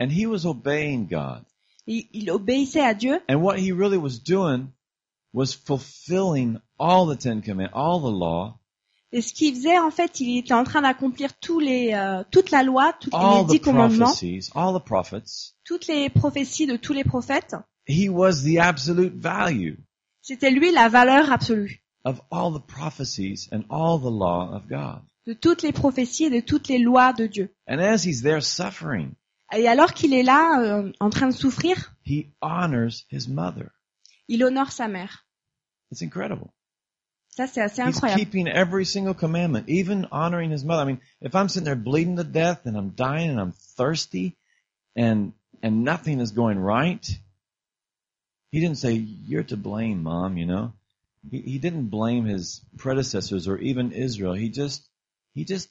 and 0.00 0.08
he 0.10 0.26
was 0.26 0.46
obeying 0.46 1.06
God. 1.06 1.44
il, 1.86 2.06
il 2.12 2.30
obéissait 2.30 2.80
à 2.80 2.94
Dieu. 2.94 3.20
And 3.28 3.36
what 3.42 3.58
he 3.58 3.72
really 3.72 3.96
was 3.98 4.18
doing 4.24 4.68
was 5.34 5.52
fulfilling 5.54 6.58
all 6.78 7.06
the 7.06 7.18
Ten 7.18 7.42
Commandments, 7.42 7.74
all 7.74 8.00
the 8.00 8.12
law, 8.12 8.58
Et 9.12 9.22
ce 9.22 9.32
qu'il 9.32 9.54
faisait, 9.54 9.78
en 9.78 9.90
fait, 9.90 10.20
il 10.20 10.38
était 10.38 10.52
en 10.52 10.64
train 10.64 10.82
d'accomplir 10.82 11.30
tous 11.40 11.60
les, 11.60 11.94
euh, 11.94 12.22
toute 12.30 12.50
la 12.50 12.62
loi, 12.62 12.92
tous 13.00 13.10
les 13.10 13.44
dix 13.48 13.60
commandements, 13.60 14.06
prophecies, 14.06 14.50
all 14.54 14.74
the 14.78 14.84
prophets. 14.84 15.54
toutes 15.64 15.86
les 15.86 16.10
prophéties 16.10 16.66
de 16.66 16.76
tous 16.76 16.92
les 16.92 17.04
prophètes. 17.04 17.54
He 17.88 18.08
was 18.08 18.42
the 18.42 18.58
absolute 18.58 19.14
value 19.16 19.76
C'était 20.22 20.50
lui 20.50 20.72
la 20.72 20.88
valeur 20.88 21.30
absolue 21.30 21.80
of 22.04 22.20
all 22.32 22.52
the 22.52 22.60
prophecies 22.66 23.48
and 23.52 23.62
all 23.70 23.98
the 24.00 24.10
law 24.10 24.52
of 24.54 24.66
God. 24.68 25.02
de 25.26 25.32
toutes 25.34 25.62
les 25.62 25.72
prophéties 25.72 26.24
et 26.24 26.30
de 26.30 26.40
toutes 26.40 26.66
les 26.68 26.78
lois 26.78 27.12
de 27.12 27.26
Dieu. 27.26 27.54
And 27.68 27.78
as 27.78 28.04
he's 28.04 28.22
there 28.22 28.42
suffering, 28.42 29.12
Et 29.56 29.68
alors 29.68 29.92
qu'il 29.94 30.12
est 30.12 30.24
là, 30.24 30.60
euh, 30.60 30.92
en 30.98 31.10
train 31.10 31.28
de 31.28 31.32
souffrir, 31.34 31.94
he 32.04 32.26
honors 32.42 33.04
his 33.12 33.28
mother. 33.28 33.70
il 34.28 34.42
honore 34.44 34.72
sa 34.72 34.88
mère. 34.88 35.24
It's 35.92 36.02
incredible. 36.02 36.48
Ça, 37.36 37.46
c'est 37.46 37.60
assez 37.60 37.82
He's 37.82 37.96
incroyable. 37.96 38.18
keeping 38.18 38.48
every 38.48 38.84
single 38.86 39.14
commandment, 39.14 39.68
even 39.68 40.06
honoring 40.10 40.50
his 40.50 40.64
mother. 40.64 40.82
I 40.82 40.86
mean, 40.86 41.00
if 41.20 41.34
I'm 41.34 41.48
sitting 41.48 41.64
there 41.64 41.76
bleeding 41.76 42.16
to 42.16 42.24
death 42.24 42.64
and 42.64 42.76
I'm 42.76 42.90
dying 42.90 43.28
and 43.30 43.38
I'm 43.38 43.52
thirsty 43.76 44.36
and, 44.94 45.32
and 45.62 45.84
nothing 45.84 46.20
is 46.20 46.32
going 46.32 46.58
right, 46.58 47.06
he 48.52 48.60
didn't 48.60 48.78
say, 48.78 48.92
you're 48.92 49.42
to 49.44 49.56
blame, 49.56 50.02
mom, 50.02 50.38
you 50.38 50.46
know. 50.46 50.72
He, 51.30 51.40
he 51.42 51.58
didn't 51.58 51.88
blame 51.88 52.24
his 52.24 52.62
predecessors 52.78 53.48
or 53.48 53.58
even 53.58 53.92
Israel. 53.92 54.32
He 54.32 54.48
just, 54.48 54.88
he 55.34 55.44
just, 55.44 55.68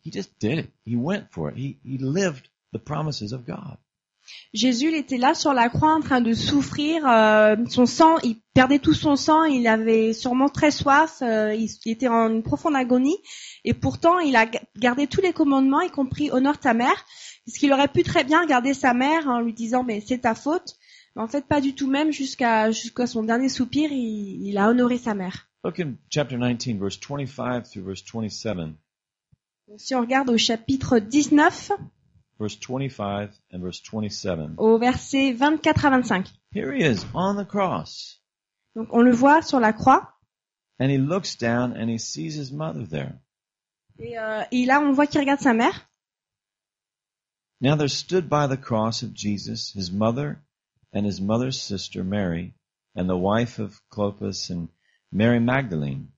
he 0.00 0.10
just 0.10 0.36
did 0.40 0.58
it. 0.58 0.70
He 0.84 0.96
went 0.96 1.30
for 1.30 1.48
it. 1.48 1.56
He, 1.56 1.78
he 1.84 1.98
lived 1.98 2.48
the 2.72 2.80
promises 2.80 3.32
of 3.32 3.46
God. 3.46 3.78
Jésus, 4.54 4.88
il 4.88 4.94
était 4.94 5.16
là 5.18 5.34
sur 5.34 5.52
la 5.52 5.68
croix 5.68 5.94
en 5.94 6.00
train 6.00 6.20
de 6.20 6.32
souffrir. 6.34 7.06
euh, 7.08 7.56
son 7.68 7.86
sang, 7.86 8.18
il 8.22 8.36
perdait 8.54 8.78
tout 8.78 8.94
son 8.94 9.16
sang. 9.16 9.44
Il 9.44 9.66
avait 9.66 10.12
sûrement 10.12 10.48
très 10.48 10.70
soif. 10.70 11.18
euh, 11.22 11.54
il, 11.54 11.70
il 11.84 11.92
était 11.92 12.08
en 12.08 12.28
une 12.30 12.42
profonde 12.42 12.76
agonie. 12.76 13.16
Et 13.64 13.74
pourtant, 13.74 14.18
il 14.18 14.36
a 14.36 14.46
ga- 14.46 14.60
gardé 14.76 15.06
tous 15.06 15.20
les 15.20 15.32
commandements, 15.32 15.80
y 15.80 15.90
compris 15.90 16.30
honore 16.30 16.58
ta 16.58 16.74
mère. 16.74 17.04
Parce 17.46 17.58
qu'il 17.58 17.72
aurait 17.72 17.88
pu 17.88 18.02
très 18.04 18.24
bien 18.24 18.44
garder 18.46 18.74
sa 18.74 18.94
mère 18.94 19.26
en 19.28 19.40
lui 19.40 19.52
disant 19.52 19.82
mais 19.84 20.00
c'est 20.06 20.18
ta 20.18 20.34
faute. 20.34 20.76
Mais 21.16 21.22
en 21.22 21.28
fait, 21.28 21.44
pas 21.46 21.60
du 21.60 21.74
tout. 21.74 21.88
Même 21.90 22.10
jusqu'à 22.12 22.70
jusqu'à 22.70 23.06
son 23.06 23.22
dernier 23.24 23.48
soupir, 23.48 23.90
il, 23.92 24.46
il 24.46 24.58
a 24.58 24.68
honoré 24.68 24.98
sa 24.98 25.14
mère. 25.14 25.48
Look 25.64 25.78
in 25.80 25.94
chapter 26.10 26.36
19, 26.36 26.78
verse 26.80 26.98
25 27.08 27.62
through 27.64 27.84
verse 27.86 28.02
27. 28.12 28.56
Donc, 28.56 28.76
si 29.78 29.94
on 29.94 30.00
regarde 30.00 30.28
au 30.30 30.36
chapitre 30.38 30.98
19, 30.98 31.72
Verse 32.42 32.56
25 32.56 33.30
and 33.52 33.62
verse 33.62 33.80
27. 33.82 34.56
au 34.58 34.76
verset 34.76 35.32
24 35.32 35.84
à 35.84 35.90
25. 35.90 36.26
Here 36.52 36.72
he 36.72 36.82
is 36.82 37.06
on 37.14 37.36
the 37.36 37.46
cross. 37.46 38.20
Donc 38.74 38.88
on 38.90 39.00
le 39.00 39.12
voit 39.12 39.42
sur 39.42 39.60
la 39.60 39.72
croix. 39.72 40.12
And 40.80 40.90
he 40.90 40.98
looks 40.98 41.36
down 41.36 41.76
and 41.76 41.88
he 41.88 41.98
sees 41.98 42.34
his 42.34 42.50
mother 42.50 42.84
there. 42.84 43.20
Et, 44.00 44.18
euh, 44.18 44.42
et 44.50 44.66
là, 44.66 44.80
on 44.80 44.90
voit 44.90 45.06
qu'il 45.06 45.20
regarde 45.20 45.38
sa 45.38 45.52
mère. 45.52 45.88
Now 47.60 47.76
there 47.76 47.86
stood 47.86 48.28
by 48.28 48.48
the 48.48 48.60
cross 48.60 49.04
of 49.04 49.14
Jesus 49.14 49.72
his 49.72 49.92
mother 49.92 50.42
and 50.92 51.06
his 51.06 51.20
mother's 51.20 51.62
sister 51.62 52.02
Mary 52.02 52.54
and 52.96 53.08
the 53.08 53.16
wife 53.16 53.60
of 53.60 53.80
Clopas 53.88 54.50
and 54.50 54.68
Mary 55.12 55.38
Magdalene. 55.38 56.08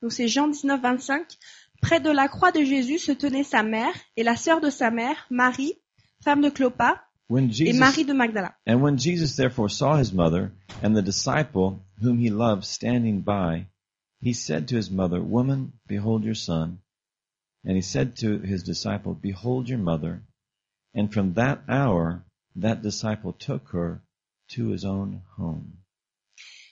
Donc 0.00 0.12
c'est 0.12 0.28
Jean 0.28 0.46
19, 0.46 0.80
25. 0.80 1.36
Près 1.80 2.00
de 2.00 2.10
la 2.10 2.28
croix 2.28 2.52
de 2.52 2.62
Jésus 2.64 2.98
se 2.98 3.12
tenait 3.12 3.44
sa 3.44 3.62
mère 3.62 3.94
et 4.16 4.22
la 4.22 4.36
sœur 4.36 4.60
de 4.60 4.70
sa 4.70 4.90
mère, 4.90 5.26
Marie, 5.30 5.74
femme 6.22 6.40
de 6.42 6.50
Clopas, 6.50 7.00
When 7.28 7.48
et 7.50 7.52
Jesus, 7.52 7.78
Marie 7.78 8.04
de 8.04 8.14
Magdala. 8.14 8.54
and 8.66 8.80
when 8.82 8.96
Jesus 8.98 9.36
therefore 9.36 9.68
saw 9.68 9.96
his 9.98 10.12
mother 10.12 10.50
and 10.82 10.96
the 10.96 11.02
disciple 11.02 11.84
whom 12.00 12.18
he 12.18 12.30
loved 12.30 12.64
standing 12.64 13.20
by, 13.20 13.66
he 14.20 14.32
said 14.32 14.66
to 14.68 14.76
his 14.76 14.90
mother, 14.90 15.20
Woman, 15.22 15.72
behold 15.86 16.24
your 16.24 16.34
son. 16.34 16.78
And 17.64 17.76
he 17.76 17.82
said 17.82 18.16
to 18.18 18.38
his 18.38 18.62
disciple, 18.62 19.14
Behold 19.14 19.68
your 19.68 19.78
mother. 19.78 20.22
And 20.94 21.12
from 21.12 21.34
that 21.34 21.60
hour, 21.68 22.24
that 22.56 22.82
disciple 22.82 23.32
took 23.34 23.68
her 23.72 24.02
to 24.54 24.70
his 24.70 24.84
own 24.84 25.22
home. 25.36 25.78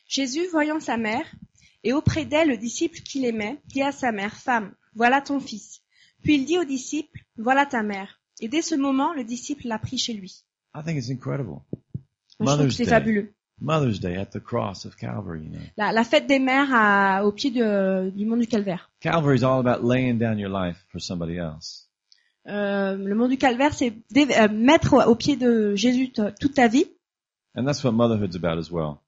Jésus, 0.08 0.48
voyant 0.50 0.80
sa 0.80 0.96
mère, 0.96 1.26
et 1.84 1.92
auprès 1.92 2.24
d'elle 2.24 2.48
le 2.48 2.56
disciple 2.56 3.00
qu'il 3.00 3.24
aimait, 3.24 3.60
dit 3.66 3.82
à 3.82 3.92
sa 3.92 4.10
mère, 4.10 4.34
Femme, 4.34 4.74
voilà 4.96 5.20
ton 5.20 5.38
fils. 5.40 5.80
Puis 6.22 6.34
il 6.34 6.44
dit 6.44 6.58
au 6.58 6.64
disciple, 6.64 7.20
Voilà 7.36 7.66
ta 7.66 7.82
mère. 7.82 8.20
Et 8.40 8.48
dès 8.48 8.62
ce 8.62 8.74
moment, 8.74 9.14
le 9.14 9.22
disciple 9.24 9.68
l'a 9.68 9.78
pris 9.78 9.98
chez 9.98 10.12
lui. 10.14 10.42
I 10.74 10.82
think 10.84 10.98
it's 10.98 11.10
incredible. 11.10 11.60
Moi, 12.40 12.52
je 12.52 12.56
trouve 12.56 12.66
que 12.68 12.72
c'est 12.74 12.84
fabuleux. 12.86 13.32
Mother's 13.58 14.00
Day 14.00 14.16
at 14.16 14.26
the 14.26 14.40
cross 14.40 14.84
of 14.84 14.96
Calvary, 14.96 15.44
you 15.44 15.50
know. 15.50 15.60
La, 15.78 15.90
la 15.92 16.04
fête 16.04 16.26
des 16.26 16.38
mères 16.38 16.68
à- 16.74 17.24
au 17.24 17.32
pied 17.32 17.50
de- 17.50 18.10
du 18.14 18.26
mont 18.26 18.36
du 18.36 18.46
Calvaire. 18.46 18.90
Calvary 19.00 19.38
is 19.38 19.44
all 19.44 19.66
about 19.66 19.82
laying 19.86 20.18
down 20.18 20.38
your 20.38 20.50
life 20.50 20.76
for 20.90 21.00
somebody 21.00 21.36
else. 21.36 21.88
Euh, 22.48 22.96
le 22.96 23.14
mont 23.14 23.28
du 23.28 23.38
Calvaire, 23.38 23.72
c'est 23.72 23.94
euh, 24.16 24.48
mettre 24.48 24.92
au, 24.92 25.10
au 25.10 25.14
pied 25.14 25.36
de 25.36 25.74
Jésus 25.74 26.12
toute 26.12 26.52
ta 26.54 26.68
vie. 26.68 26.84
And 27.56 27.64
that's 27.64 27.82
what 27.82 27.92
motherhood's 27.92 28.36
about 28.36 28.58
as 28.58 28.70
well. 28.70 28.98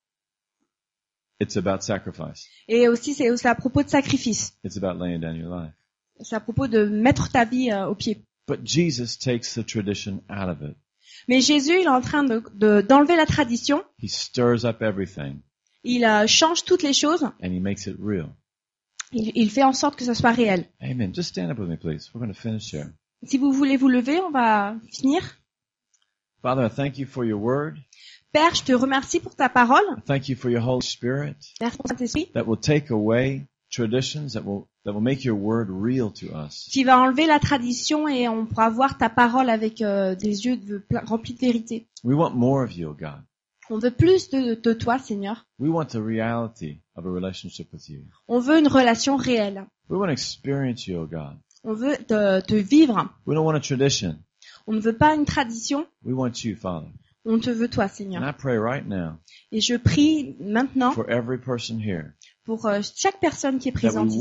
It's 1.40 1.56
about 1.58 1.82
sacrifice. 1.82 2.46
Et 2.68 2.88
aussi, 2.88 3.12
c'est 3.14 3.46
à 3.46 3.54
propos 3.54 3.82
de 3.82 3.88
sacrifice. 3.90 4.54
It's 4.64 4.76
about 4.78 4.98
laying 4.98 5.20
down 5.20 5.36
your 5.36 5.50
life. 5.54 5.72
C'est 6.20 6.36
à 6.36 6.40
propos 6.40 6.66
de 6.66 6.84
mettre 6.84 7.30
ta 7.30 7.44
vie 7.44 7.70
euh, 7.70 7.88
au 7.88 7.94
pied. 7.94 8.24
But 8.46 8.60
Jesus 8.66 9.18
takes 9.18 9.54
the 9.54 9.64
tradition 9.66 10.22
out 10.30 10.48
of 10.48 10.62
it. 10.62 10.76
Mais 11.28 11.40
Jésus, 11.40 11.72
il 11.80 11.84
est 11.84 11.88
en 11.88 12.00
train 12.00 12.24
de 12.24 12.42
de- 12.54 12.80
d'enlever 12.80 13.16
la 13.16 13.26
tradition. 13.26 13.82
He 14.02 14.08
stirs 14.08 14.64
up 14.64 14.80
everything 14.82 15.40
Il 15.84 16.04
euh, 16.04 16.26
change 16.26 16.64
toutes 16.64 16.82
les 16.82 16.92
choses. 16.92 17.24
and 17.42 17.52
he 17.52 17.60
makes 17.60 17.86
it 17.86 17.96
real. 18.00 18.30
Il, 19.12 19.32
il 19.34 19.50
fait 19.50 19.62
en 19.64 19.72
sorte 19.72 19.96
que 19.96 20.04
ce 20.04 20.14
soit 20.14 20.32
réel. 20.32 20.66
Amen. 20.80 21.14
Just 21.14 21.30
stand 21.30 21.50
up 21.50 21.58
with 21.58 21.68
me, 21.68 21.76
please. 21.76 22.10
We're 22.14 22.20
going 22.24 22.32
to 22.34 22.38
finish 22.40 22.72
here. 22.72 22.92
Si 23.24 23.36
vous 23.38 23.52
voulez 23.52 23.76
vous 23.76 23.88
lever, 23.88 24.20
on 24.20 24.30
va 24.30 24.76
finir. 24.92 25.22
Father, 26.42 26.64
I 26.66 26.68
thank 26.70 26.98
you 26.98 27.06
for 27.06 27.24
your 27.24 27.40
word. 27.40 27.76
Père, 28.32 28.54
je 28.54 28.62
te 28.62 28.72
remercie 28.72 29.20
pour 29.20 29.34
ta 29.34 29.48
parole. 29.48 29.82
I 29.96 30.02
thank 30.06 30.28
you 30.28 30.36
for 30.36 30.50
your 30.50 30.62
Holy 30.62 30.82
Spirit 30.86 31.36
Merci 31.60 31.76
pour 31.78 31.88
Saint-Esprit. 31.88 32.30
that 32.34 32.44
will 32.46 32.58
take 32.60 32.90
away 32.90 33.46
traditions 33.70 34.32
that 34.34 34.44
will, 34.44 34.68
that 34.84 34.92
will 34.92 35.02
make 35.02 35.24
your 35.24 35.36
word 35.36 35.68
real 35.70 36.10
to 36.12 36.26
us. 36.34 36.68
qui 36.72 36.84
va 36.84 36.98
enlever 36.98 37.26
la 37.26 37.38
tradition 37.38 38.08
et 38.08 38.28
on 38.28 38.46
pourra 38.46 38.70
voir 38.70 38.98
ta 38.98 39.08
parole 39.08 39.50
avec 39.50 39.80
euh, 39.82 40.14
des 40.14 40.46
yeux 40.46 40.56
de- 40.56 40.82
remplis 41.06 41.34
de 41.34 41.38
vérité. 41.40 41.88
We 42.04 42.16
want 42.16 42.30
more 42.34 42.62
of 42.64 42.76
you, 42.76 42.94
God. 42.98 43.22
On 43.70 43.78
veut 43.78 43.90
plus 43.90 44.30
de, 44.30 44.54
de 44.54 44.72
toi, 44.72 44.98
Seigneur. 44.98 45.46
We 45.58 45.70
want 45.70 45.86
the 45.88 46.00
reality 46.02 46.80
of 46.96 47.04
a 47.04 47.10
relationship 47.10 47.68
with 47.72 47.88
you. 47.90 48.04
On 48.26 48.40
veut 48.40 48.58
une 48.58 48.68
relation 48.68 49.16
réelle. 49.16 49.66
We 49.90 49.98
want 49.98 50.06
to 50.06 50.12
experience 50.12 50.86
you, 50.86 51.06
God. 51.06 51.36
On 51.64 51.74
veut 51.74 51.96
te, 51.98 52.40
te 52.40 52.54
vivre. 52.54 53.10
We 53.26 53.34
don't 53.34 53.44
want 53.44 53.56
a 53.56 53.60
tradition. 53.60 54.16
On 54.66 54.72
ne 54.72 54.80
veut 54.80 54.96
pas 54.96 55.14
une 55.14 55.26
tradition. 55.26 55.86
We 56.04 56.14
want 56.14 56.44
you, 56.44 56.56
Father. 56.56 56.88
On 57.26 57.38
te 57.40 57.50
veut 57.50 57.68
toi, 57.68 57.84
And 57.84 57.88
Seigneur. 57.88 58.22
I 58.26 58.32
pray 58.32 58.56
right 58.56 58.86
now 58.86 59.18
Et 59.52 59.60
je 59.60 59.76
prie 59.76 60.34
maintenant 60.40 60.92
for 60.92 61.10
every 61.10 61.36
person 61.38 61.78
here 61.78 62.14
pour 62.48 62.64
euh, 62.64 62.80
chaque 62.96 63.20
personne 63.20 63.58
qui 63.58 63.68
est 63.68 63.72
présente 63.72 64.08
ici, 64.08 64.18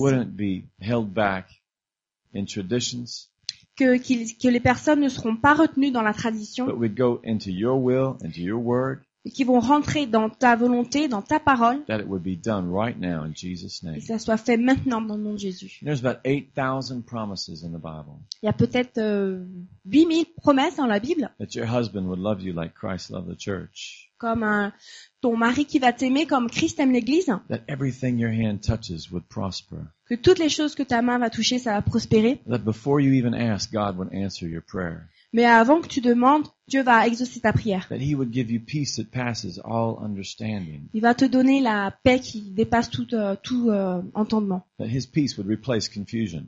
que, 3.78 4.48
les 4.50 4.60
personnes 4.60 5.00
ne 5.00 5.08
seront 5.08 5.38
pas 5.38 5.54
retenues 5.54 5.92
dans 5.92 6.02
la 6.02 6.12
tradition, 6.12 6.66
but 6.66 6.76
we'd 6.76 6.94
go 6.94 7.22
into 7.26 7.50
your 7.50 7.82
will, 7.82 8.18
into 8.22 8.42
your 8.42 8.62
word, 8.62 8.98
et 9.24 9.32
qui 9.32 9.46
vont 9.46 9.62
rentrer 9.62 10.08
dans 10.08 10.30
ta 10.30 10.58
volonté, 10.58 11.08
dans 11.08 11.22
ta 11.22 11.40
parole, 11.40 11.86
that 11.86 12.02
it 12.02 12.08
would 12.08 12.22
be 12.22 12.36
done 12.36 12.70
right 12.70 13.00
now 13.00 13.24
in 13.24 13.32
Jesus' 13.34 13.82
et 13.82 13.86
name. 13.86 13.96
que 13.96 14.02
ça 14.02 14.20
soit 14.20 14.36
fait 14.36 14.58
maintenant 14.58 15.02
dans 15.02 15.16
le 15.16 15.24
nom 15.24 15.34
de 15.36 15.40
Jésus. 15.40 15.80
There's 15.82 16.04
about 16.06 16.20
8,000 16.26 17.04
promises 17.04 17.64
in 17.64 17.70
the 17.70 17.82
Bible. 17.82 18.20
Il 18.44 18.48
y 18.48 18.50
a 18.50 18.54
peut-être 18.54 18.98
euh, 18.98 19.46
8000 19.86 20.26
promesses 20.36 20.76
dans 20.76 20.86
la 20.86 21.00
Bible, 21.00 21.32
that 21.40 21.56
your 21.56 21.66
husband 21.66 22.08
would 22.08 22.20
love 22.20 22.42
you 22.42 22.52
like 22.52 22.74
Christ 22.74 23.10
loved 23.10 23.34
the 23.34 23.40
church, 23.40 24.07
comme 24.18 24.44
un- 24.44 24.74
ton 25.22 25.36
mari 25.38 25.66
qui 25.66 25.80
va 25.80 25.94
t'aimer 25.94 26.26
comme 26.26 26.50
Christ 26.50 26.80
aime 26.80 26.92
l'Église, 26.92 27.26
that 27.50 27.60
everything 27.68 28.18
your 28.20 28.32
hand 28.32 28.60
touches 28.62 29.12
would 29.12 29.26
prosper, 29.28 29.78
que 30.10 30.16
toutes 30.16 30.40
les 30.40 30.50
choses 30.50 30.76
que 30.76 30.84
ta 30.84 31.02
main 31.02 31.18
va 31.20 31.30
toucher, 31.30 31.60
ça 31.60 31.74
va 31.74 31.82
prospérer. 31.82 32.40
that 32.48 32.60
before 32.60 33.02
you 33.02 33.14
even 33.14 33.34
ask, 33.34 33.72
God 33.72 33.98
would 33.98 34.14
answer 34.14 34.48
your 34.48 34.62
prayer, 34.62 35.08
Mais 35.34 35.44
avant 35.46 35.82
que 35.82 35.88
tu 35.88 36.00
demandes, 36.02 36.48
Dieu 36.68 36.84
va 36.84 37.06
exaucer 37.08 37.40
ta 37.42 37.52
prière. 37.52 37.88
that 37.90 37.98
he 38.00 38.16
would 38.16 38.32
give 38.34 38.50
you 38.52 38.60
peace 38.60 38.96
that 38.96 39.06
passes 39.12 39.60
all 39.66 39.98
understanding, 40.02 40.88
Il 40.94 41.02
va 41.02 41.14
te 41.16 41.26
donner 41.26 41.62
la 41.62 41.92
paix 42.04 42.20
qui 42.20 42.42
dépasse 42.52 42.90
tout, 42.90 43.08
euh, 43.14 43.36
tout 43.42 43.70
euh, 43.70 44.02
entendement. 44.14 44.66
that 44.80 44.88
his 44.88 45.06
peace 45.06 45.38
would 45.38 45.48
replace 45.50 45.90
confusion, 45.90 46.46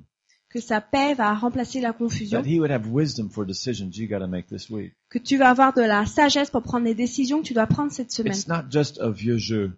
Que 0.49 0.59
sa 0.59 0.81
paix 0.81 1.13
va 1.13 1.33
remplacer 1.35 1.79
la 1.79 1.93
confusion. 1.93 2.41
that 2.41 2.47
he 2.49 2.59
would 2.59 2.71
have 2.71 2.88
wisdom 2.88 3.29
for 3.29 3.45
decisions 3.45 3.91
you 3.97 4.07
got 4.07 4.19
to 4.19 4.27
make 4.27 4.47
this 4.47 4.69
week. 4.69 4.93
Que 5.09 5.19
tu 5.19 5.38
vas 5.38 5.49
avoir 5.51 5.73
de 5.73 5.81
la 5.81 6.05
sagesse 6.07 6.49
pour 6.49 6.63
prendre 6.63 6.85
les 6.85 6.95
décisions 6.95 7.41
que 7.41 7.47
tu 7.47 7.53
dois 7.53 7.67
prendre 7.67 7.91
cette 7.91 8.12
semaine. 8.12 8.33
It's 8.33 8.47
not 8.47 8.63
just 8.71 8.99
a 8.99 9.12
vieux 9.12 9.38
jeu 9.38 9.77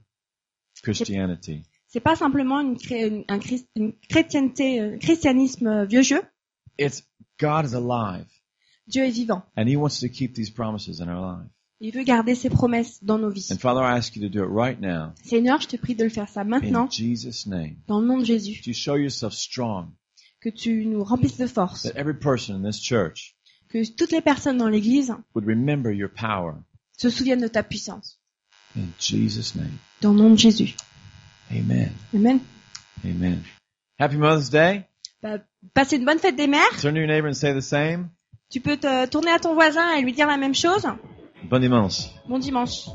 Christianity. 0.82 1.64
C'est 1.88 2.00
pas 2.00 2.16
simplement 2.16 2.62
une, 2.62 2.78
cré- 2.78 3.08
une- 3.08 3.26
un 3.28 3.40
une 3.76 3.94
chrétienté, 4.10 4.80
un 4.80 4.98
christianisme 4.98 5.68
euh, 5.68 5.86
vieux 5.86 6.04
jeu. 6.04 6.22
It's 6.80 7.04
God 7.40 7.66
is 7.66 7.76
alive 7.76 8.26
Dieu 8.88 9.04
est 9.04 9.12
vivant. 9.12 9.44
and 9.58 9.68
he 9.68 9.76
wants 9.76 10.00
to 10.00 10.08
keep 10.08 10.34
these 10.34 10.50
promises 10.50 11.02
in 11.02 11.10
our 11.10 11.22
life. 11.40 11.50
Il 11.82 11.92
veut 11.92 12.04
garder 12.04 12.36
ses 12.36 12.50
promesses 12.50 13.04
dans 13.04 13.18
nos 13.18 13.30
vies. 13.30 13.48
And 13.52 13.58
Father, 13.58 13.82
I 13.82 13.98
ask 13.98 14.16
you 14.16 14.22
to 14.22 14.30
do 14.30 14.44
it 14.44 14.50
right 14.50 14.80
now 14.80 15.12
Seigneur, 15.24 15.60
je 15.60 15.68
te 15.68 15.76
prie 15.78 15.96
de 15.96 16.04
le 16.06 16.10
faire 16.10 16.30
ça 16.30 16.44
maintenant, 16.46 16.86
in 16.86 16.90
Jesus' 16.92 17.46
name. 17.48 17.76
dans 17.88 18.00
le 18.00 18.08
nom 18.08 18.18
de 18.20 18.24
Jésus. 18.26 18.62
To 18.62 18.72
show 18.72 18.96
yourself 18.96 19.34
strong, 19.34 19.90
Que 20.42 20.50
tu 20.50 20.86
nous 20.86 21.04
remplisses 21.04 21.38
de 21.38 21.48
force. 21.48 21.84
that 21.84 21.96
every 21.98 22.14
person 22.18 22.56
in 22.56 22.64
this 22.70 22.80
church 22.82 23.36
Que 23.70 23.84
toutes 23.96 24.12
les 24.12 24.22
personnes 24.22 24.58
dans 24.58 24.68
l'église 24.70 25.14
would 25.36 25.46
remember 25.48 25.92
your 25.94 26.10
power. 26.10 26.56
se 26.98 27.10
souviennent 27.10 27.42
de 27.42 27.48
ta 27.48 27.64
puissance. 27.64 28.18
In 28.76 28.88
Jesus' 29.00 29.56
name. 29.56 29.78
Dans 30.02 30.14
le 30.14 30.18
nom 30.22 30.30
de 30.32 30.38
Jésus. 30.38 30.76
Amen. 31.52 31.92
Amen. 32.14 32.40
Amen. 33.06 33.44
Happy 34.00 34.18
Mother's 34.18 34.50
Day. 34.50 34.86
Bah, 35.22 35.38
passez 35.74 35.98
une 35.98 36.06
bonne 36.06 36.20
fête 36.20 36.36
des 36.36 36.48
mères. 36.48 36.70
Turn 36.80 36.94
to 36.96 37.00
your 37.00 37.08
neighbor 37.08 37.28
and 37.30 37.34
say 37.34 37.54
the 37.54 37.62
same. 37.62 38.10
Tu 38.50 38.60
peux 38.62 38.78
te 38.78 39.06
tourner 39.08 39.32
à 39.32 39.40
ton 39.40 39.54
voisin 39.54 39.94
et 39.96 40.02
lui 40.02 40.14
dire 40.14 40.28
la 40.28 40.38
même 40.38 40.56
chose. 40.56 40.86
Bon 41.50 41.60
dimanche. 41.60 42.08
Bon 42.28 42.40
dimanche. 42.40 42.88